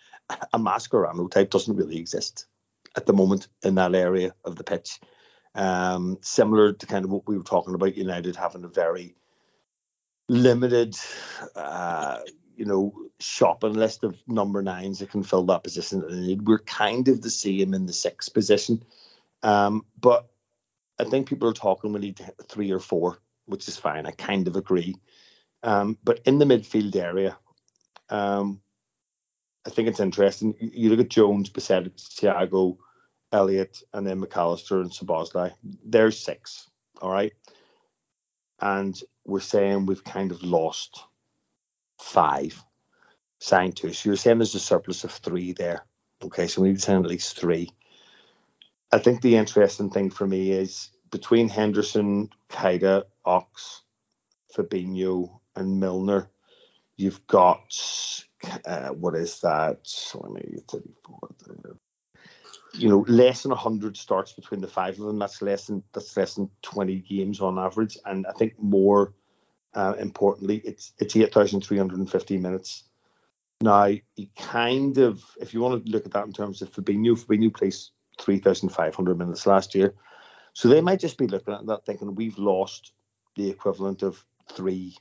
[0.52, 2.46] a Mascherano type doesn't really exist
[2.96, 4.98] at the moment in that area of the pitch.
[5.54, 9.14] Um, similar to kind of what we were talking about, United having a very
[10.28, 10.96] limited,
[11.56, 12.20] uh,
[12.56, 16.42] you know, shopping list of number nines that can fill that position.
[16.44, 18.84] We're kind of the same in the sixth position,
[19.42, 20.28] um, but
[20.98, 24.06] I think people are talking we need three or four, which is fine.
[24.06, 24.96] I kind of agree.
[25.62, 27.36] Um, but in the midfield area,
[28.10, 28.60] um,
[29.68, 30.54] I think it's interesting.
[30.58, 32.78] You look at Jones, Bissett, Thiago,
[33.30, 35.52] Elliott, and then Mac Allister and Szoboszlai.
[35.84, 36.70] There's six,
[37.02, 37.34] all right?
[38.58, 41.04] And we're saying we've kind of lost
[42.00, 42.58] five
[43.40, 43.92] signed two.
[43.92, 45.84] So you're saying there's a surplus of three there.
[46.22, 47.70] Okay, so we need to sign at least three.
[48.90, 53.82] I think the interesting thing for me is between Henderson, Keita, Ox,
[54.56, 56.30] Fabinho, and Milner,
[56.96, 57.60] you've got
[58.64, 59.78] uh, what is that?
[60.14, 61.76] Let me 34.
[62.74, 65.18] You know, less than 100 starts between the five of them.
[65.18, 69.14] That's less than that's less than 20 games on average, and I think more
[69.74, 72.84] uh, importantly, it's it's 8,350 minutes.
[73.60, 77.18] Now, you kind of, if you want to look at that in terms of Fabinho,
[77.18, 79.94] Fabinho plays 3,500 minutes last year.
[80.52, 82.92] So they might just be looking at that thinking we've lost
[83.36, 84.96] the equivalent of three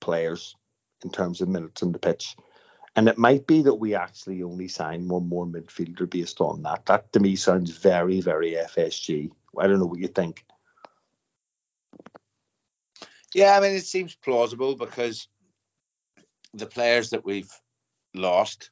[0.00, 0.56] players
[1.04, 2.36] in terms of minutes on the pitch.
[2.96, 6.86] And it might be that we actually only sign one more midfielder based on that.
[6.86, 9.30] That to me sounds very, very FSG.
[9.58, 10.44] I don't know what you think.
[13.32, 15.28] Yeah, I mean, it seems plausible because
[16.52, 17.52] the players that we've
[18.12, 18.70] lost,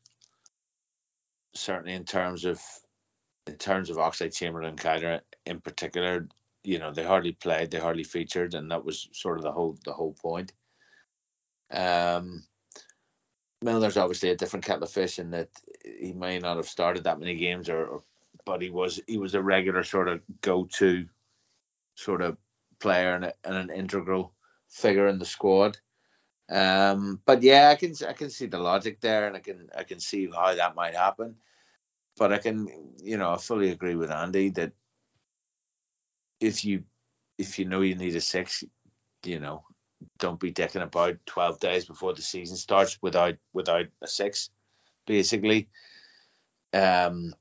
[1.54, 2.60] certainly in terms of
[3.46, 6.28] in terms of Oxlade-Chamberlain Keita in particular,
[6.64, 9.78] you know, they hardly played, they hardly featured, and that was sort of the whole
[9.84, 10.52] the whole point.
[11.70, 12.44] Um,
[13.64, 15.48] Milner's obviously a different kettle of fish in that
[15.84, 18.02] he may not have started that many games, or, or
[18.44, 21.06] but he was he was a regular sort of go to
[21.94, 22.36] sort of
[22.78, 24.32] player and, a, and an integral
[24.68, 25.76] figure in the squad.
[26.50, 29.82] Um, but yeah, I can I can see the logic there, and I can I
[29.84, 31.36] can see how that might happen.
[32.16, 32.68] But I can
[33.02, 34.72] you know I fully agree with Andy that
[36.40, 36.84] if you
[37.36, 38.64] if you know you need a six,
[39.24, 39.64] you know,
[40.18, 44.50] don't be dicking about twelve days before the season starts without without a six,
[45.06, 45.68] basically.
[46.72, 47.34] Um,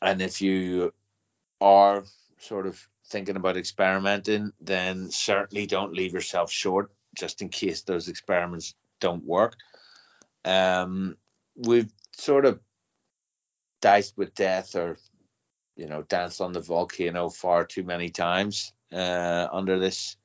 [0.00, 0.92] and if you
[1.60, 2.04] are
[2.38, 8.08] sort of thinking about experimenting, then certainly don't leave yourself short just in case those
[8.08, 9.56] experiments don't work.
[10.44, 11.16] Um,
[11.56, 12.60] we've sort of
[13.80, 14.96] diced with death or,
[15.76, 20.16] you know, danced on the volcano far too many times uh, under this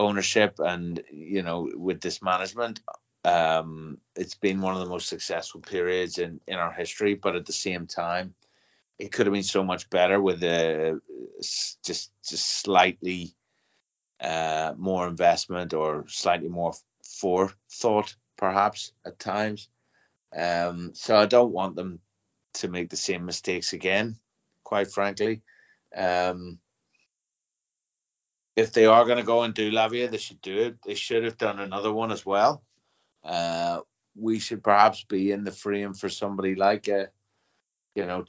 [0.00, 2.80] ownership and, you know, with this management.
[3.22, 7.44] Um, it's been one of the most successful periods in, in our history, but at
[7.44, 8.34] the same time,
[8.98, 11.00] it could have been so much better with a
[11.84, 13.34] just just slightly
[14.20, 16.72] uh, more investment or slightly more
[17.02, 19.68] forethought, perhaps at times.
[20.36, 22.00] Um, so I don't want them
[22.54, 24.16] to make the same mistakes again,
[24.64, 25.42] quite frankly.
[25.94, 26.58] Um,
[28.56, 30.82] if they are going to go and do Lavia, they should do it.
[30.84, 32.62] They should have done another one as well.
[33.24, 33.80] Uh,
[34.16, 37.08] we should perhaps be in the frame for somebody like a,
[37.94, 38.24] you know,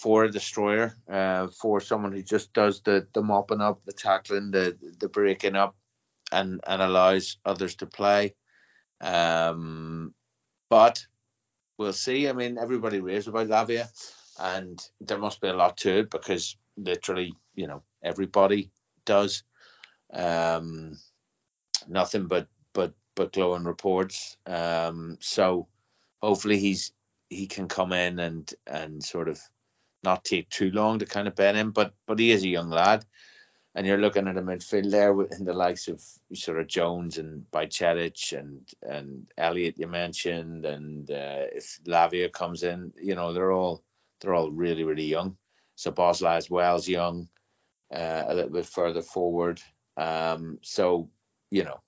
[0.00, 4.50] for a destroyer, uh, for someone who just does the the mopping up, the tackling,
[4.50, 5.76] the the breaking up,
[6.32, 8.34] and and allows others to play.
[9.00, 10.14] Um,
[10.70, 11.06] but
[11.76, 12.28] we'll see.
[12.28, 13.88] I mean, everybody raves about Lavia,
[14.38, 18.70] and there must be a lot to it because literally, you know, everybody
[19.04, 19.42] does.
[20.12, 20.98] Um,
[21.88, 24.36] nothing but but but glowing reports.
[24.46, 25.68] Um, so
[26.22, 26.92] hopefully he's
[27.28, 29.40] he can come in and and sort of
[30.02, 32.70] not take too long to kind of bet him, but but he is a young
[32.70, 33.04] lad,
[33.74, 36.02] and you're looking at a midfield there in the likes of
[36.34, 42.62] sort of Jones and Bajcetic and and Elliott you mentioned, and uh, if Lavia comes
[42.62, 43.82] in, you know they're all
[44.20, 45.36] they're all really really young.
[45.76, 47.28] Szoboszlai as well is young,
[47.92, 49.60] uh, a little bit further forward.
[49.96, 51.10] Um, so
[51.50, 51.80] you know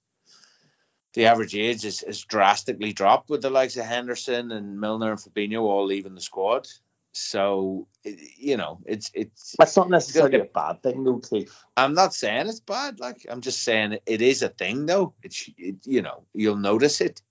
[1.17, 5.19] the average age is, is drastically dropped with the likes of Henderson and Milner and
[5.19, 6.69] Fabinho all leaving the squad.
[7.13, 9.57] So you know, it's it's.
[9.59, 11.51] That's not necessarily a bad thing, though, Keith.
[11.75, 13.01] I'm not saying it's bad.
[13.01, 15.15] Like I'm just saying it is a thing, though.
[15.23, 17.23] It's it, you know you'll notice it.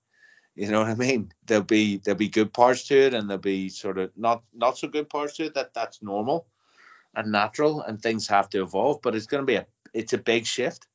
[0.56, 1.32] You know what I mean?
[1.46, 4.80] There'll be there'll be good parts to it, and there'll be sort of not not
[4.80, 5.54] so good parts to it.
[5.54, 6.48] That that's normal
[7.16, 9.02] and natural, and things have to evolve.
[9.02, 10.88] But it's going to be a it's a big shift.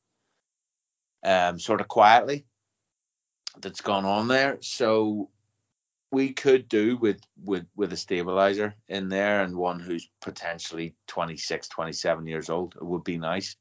[1.22, 2.46] Um, sort of quietly
[3.60, 4.58] that's gone on there.
[4.62, 5.28] So
[6.10, 11.68] we could do with with with a stabilizer in there and one who's potentially 26
[11.68, 13.56] 27 years old it would be nice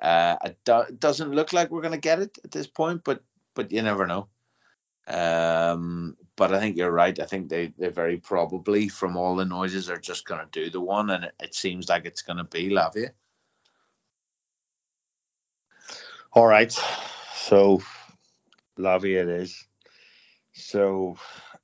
[0.00, 3.02] uh it, do, it doesn't look like we're going to get it at this point
[3.04, 3.22] but
[3.54, 4.28] but you never know
[5.08, 9.44] um but i think you're right i think they they very probably from all the
[9.44, 12.38] noises are just going to do the one and it, it seems like it's going
[12.38, 13.10] to be lavia
[16.32, 16.72] all right
[17.34, 17.80] so
[18.78, 19.66] lavia it is
[20.52, 21.16] so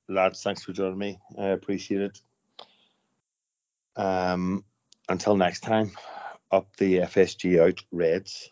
[0.09, 1.21] lads, thanks for joining me.
[1.39, 2.21] I appreciate it.
[3.97, 4.65] Um,
[5.09, 5.93] until next time,
[6.51, 8.51] up the FSG out Reds.